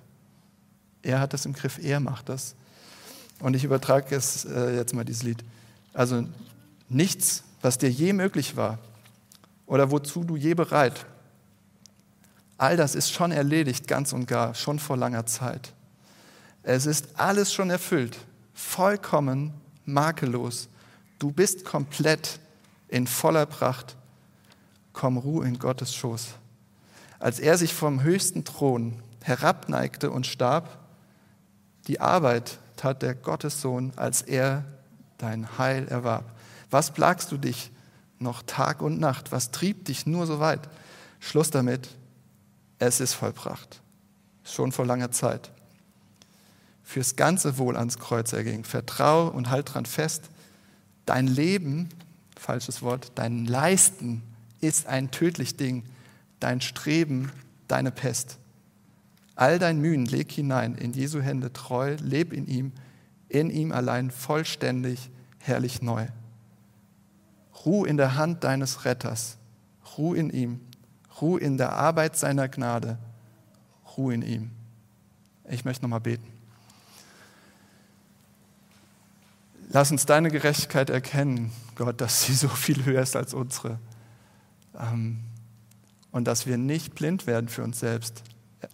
Er 1.01 1.19
hat 1.19 1.33
das 1.33 1.45
im 1.45 1.53
Griff, 1.53 1.79
er 1.83 1.99
macht 1.99 2.29
das. 2.29 2.55
Und 3.39 3.55
ich 3.55 3.63
übertrage 3.63 4.15
es 4.15 4.45
äh, 4.45 4.75
jetzt 4.75 4.93
mal 4.93 5.03
dieses 5.03 5.23
Lied. 5.23 5.43
Also 5.93 6.25
nichts, 6.87 7.43
was 7.61 7.77
dir 7.77 7.89
je 7.89 8.13
möglich 8.13 8.55
war 8.55 8.79
oder 9.65 9.91
wozu 9.91 10.23
du 10.23 10.37
je 10.37 10.53
bereit. 10.53 11.05
All 12.57 12.77
das 12.77 12.95
ist 12.95 13.11
schon 13.11 13.31
erledigt, 13.31 13.87
ganz 13.87 14.13
und 14.13 14.27
gar, 14.27 14.55
schon 14.55 14.79
vor 14.79 14.95
langer 14.95 15.25
Zeit. 15.25 15.73
Es 16.63 16.85
ist 16.85 17.19
alles 17.19 17.51
schon 17.51 17.69
erfüllt, 17.69 18.17
vollkommen 18.53 19.60
makellos. 19.85 20.69
Du 21.19 21.31
bist 21.31 21.65
komplett 21.65 22.39
in 22.87 23.07
voller 23.07 23.45
Pracht. 23.45 23.95
Komm, 24.93 25.17
ruh 25.17 25.41
in 25.41 25.59
Gottes 25.59 25.95
Schoß. 25.95 26.29
Als 27.19 27.39
er 27.39 27.57
sich 27.57 27.73
vom 27.73 28.03
höchsten 28.03 28.43
Thron 28.43 29.01
herabneigte 29.21 30.11
und 30.11 30.27
starb, 30.27 30.79
die 31.87 31.99
Arbeit 31.99 32.59
tat 32.75 33.01
der 33.01 33.15
Gottessohn, 33.15 33.93
als 33.95 34.21
er 34.21 34.65
dein 35.17 35.57
Heil 35.57 35.87
erwarb. 35.87 36.25
Was 36.69 36.91
plagst 36.91 37.31
du 37.31 37.37
dich 37.37 37.71
noch 38.19 38.43
Tag 38.43 38.81
und 38.81 38.99
Nacht? 38.99 39.31
Was 39.31 39.51
trieb 39.51 39.85
dich 39.85 40.05
nur 40.05 40.25
so 40.25 40.39
weit? 40.39 40.61
Schluss 41.19 41.51
damit, 41.51 41.89
es 42.79 42.99
ist 42.99 43.13
vollbracht. 43.13 43.81
Schon 44.43 44.71
vor 44.71 44.85
langer 44.85 45.11
Zeit. 45.11 45.51
Fürs 46.83 47.15
ganze 47.15 47.57
Wohl 47.57 47.77
ans 47.77 47.99
Kreuz 47.99 48.33
erging. 48.33 48.63
Vertrau 48.63 49.27
und 49.27 49.49
halt 49.49 49.73
dran 49.73 49.85
fest. 49.85 50.29
Dein 51.05 51.27
Leben, 51.27 51.89
falsches 52.37 52.81
Wort, 52.81 53.11
dein 53.15 53.45
Leisten 53.45 54.23
ist 54.59 54.87
ein 54.87 55.11
tödlich 55.11 55.57
Ding. 55.57 55.83
Dein 56.39 56.61
Streben, 56.61 57.31
deine 57.67 57.91
Pest. 57.91 58.37
All 59.35 59.57
dein 59.57 59.79
Mühen 59.79 60.05
leg 60.05 60.31
hinein 60.31 60.75
in 60.75 60.93
Jesu 60.93 61.21
Hände 61.21 61.53
treu, 61.53 61.95
leb 62.01 62.33
in 62.33 62.47
ihm, 62.47 62.73
in 63.29 63.49
ihm 63.49 63.71
allein 63.71 64.11
vollständig, 64.11 65.09
herrlich 65.39 65.81
neu. 65.81 66.07
Ruh 67.65 67.85
in 67.85 67.97
der 67.97 68.15
Hand 68.15 68.43
deines 68.43 68.85
Retters, 68.85 69.37
ruh 69.97 70.13
in 70.13 70.29
ihm, 70.29 70.59
ruh 71.21 71.37
in 71.37 71.57
der 71.57 71.73
Arbeit 71.73 72.17
seiner 72.17 72.49
Gnade, 72.49 72.97
ruh 73.97 74.11
in 74.11 74.21
ihm. 74.21 74.51
Ich 75.49 75.65
möchte 75.65 75.83
nochmal 75.83 76.01
beten. 76.01 76.27
Lass 79.73 79.89
uns 79.89 80.05
deine 80.05 80.29
Gerechtigkeit 80.29 80.89
erkennen, 80.89 81.49
Gott, 81.75 82.01
dass 82.01 82.23
sie 82.23 82.33
so 82.33 82.49
viel 82.49 82.83
höher 82.83 83.01
ist 83.01 83.15
als 83.15 83.33
unsere. 83.33 83.79
Ähm, 84.77 85.21
und 86.11 86.25
dass 86.25 86.45
wir 86.45 86.57
nicht 86.57 86.93
blind 86.93 87.25
werden 87.25 87.47
für 87.47 87.63
uns 87.63 87.79
selbst. 87.79 88.23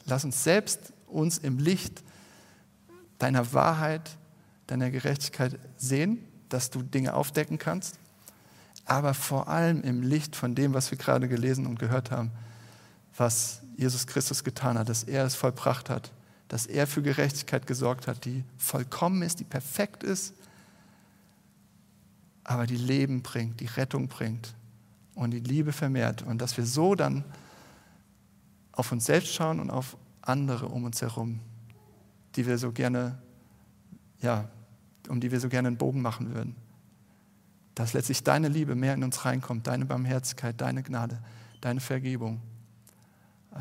Lass 0.05 0.25
uns 0.25 0.43
selbst 0.43 0.93
uns 1.05 1.37
im 1.37 1.59
Licht 1.59 2.03
deiner 3.19 3.53
Wahrheit, 3.53 4.17
deiner 4.65 4.89
Gerechtigkeit 4.89 5.59
sehen, 5.77 6.25
dass 6.49 6.71
du 6.71 6.81
Dinge 6.81 7.13
aufdecken 7.13 7.59
kannst, 7.59 7.99
aber 8.85 9.13
vor 9.13 9.49
allem 9.49 9.83
im 9.83 10.01
Licht 10.01 10.35
von 10.35 10.55
dem, 10.55 10.73
was 10.73 10.89
wir 10.89 10.97
gerade 10.97 11.27
gelesen 11.27 11.67
und 11.67 11.77
gehört 11.77 12.09
haben, 12.09 12.31
was 13.15 13.61
Jesus 13.75 14.07
Christus 14.07 14.43
getan 14.43 14.79
hat, 14.79 14.89
dass 14.89 15.03
er 15.03 15.25
es 15.25 15.35
vollbracht 15.35 15.91
hat, 15.91 16.11
dass 16.47 16.65
er 16.65 16.87
für 16.87 17.03
Gerechtigkeit 17.03 17.67
gesorgt 17.67 18.07
hat, 18.07 18.25
die 18.25 18.43
vollkommen 18.57 19.21
ist, 19.21 19.39
die 19.39 19.43
perfekt 19.43 20.03
ist, 20.03 20.33
aber 22.47 22.65
die 22.65 22.77
Leben 22.77 23.21
bringt, 23.21 23.59
die 23.59 23.65
Rettung 23.65 24.07
bringt 24.07 24.55
und 25.13 25.31
die 25.31 25.41
Liebe 25.41 25.73
vermehrt 25.73 26.23
und 26.23 26.41
dass 26.41 26.57
wir 26.57 26.65
so 26.65 26.95
dann 26.95 27.23
auf 28.71 28.91
uns 28.91 29.05
selbst 29.05 29.33
schauen 29.33 29.59
und 29.59 29.69
auf 29.69 29.97
andere 30.21 30.67
um 30.67 30.85
uns 30.85 31.01
herum, 31.01 31.41
die 32.35 32.47
wir 32.47 32.57
so 32.57 32.71
gerne, 32.71 33.17
ja, 34.21 34.49
um 35.09 35.19
die 35.19 35.29
wir 35.29 35.39
so 35.39 35.49
gerne 35.49 35.67
einen 35.67 35.77
Bogen 35.77 36.01
machen 36.01 36.33
würden. 36.33 36.55
Dass 37.75 37.93
letztlich 37.93 38.23
deine 38.23 38.47
Liebe 38.47 38.75
mehr 38.75 38.93
in 38.93 39.03
uns 39.03 39.25
reinkommt, 39.25 39.67
deine 39.67 39.85
Barmherzigkeit, 39.85 40.59
deine 40.59 40.83
Gnade, 40.83 41.19
deine 41.61 41.81
Vergebung. 41.81 42.41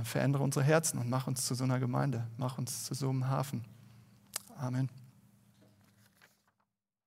Verändere 0.05 0.43
unsere 0.43 0.65
Herzen 0.65 0.99
und 0.99 1.09
mach 1.09 1.27
uns 1.27 1.45
zu 1.47 1.55
so 1.55 1.65
einer 1.65 1.81
Gemeinde, 1.81 2.27
mach 2.37 2.59
uns 2.59 2.85
zu 2.85 2.95
so 2.95 3.09
einem 3.09 3.27
Hafen. 3.29 3.65
Amen. 4.59 4.91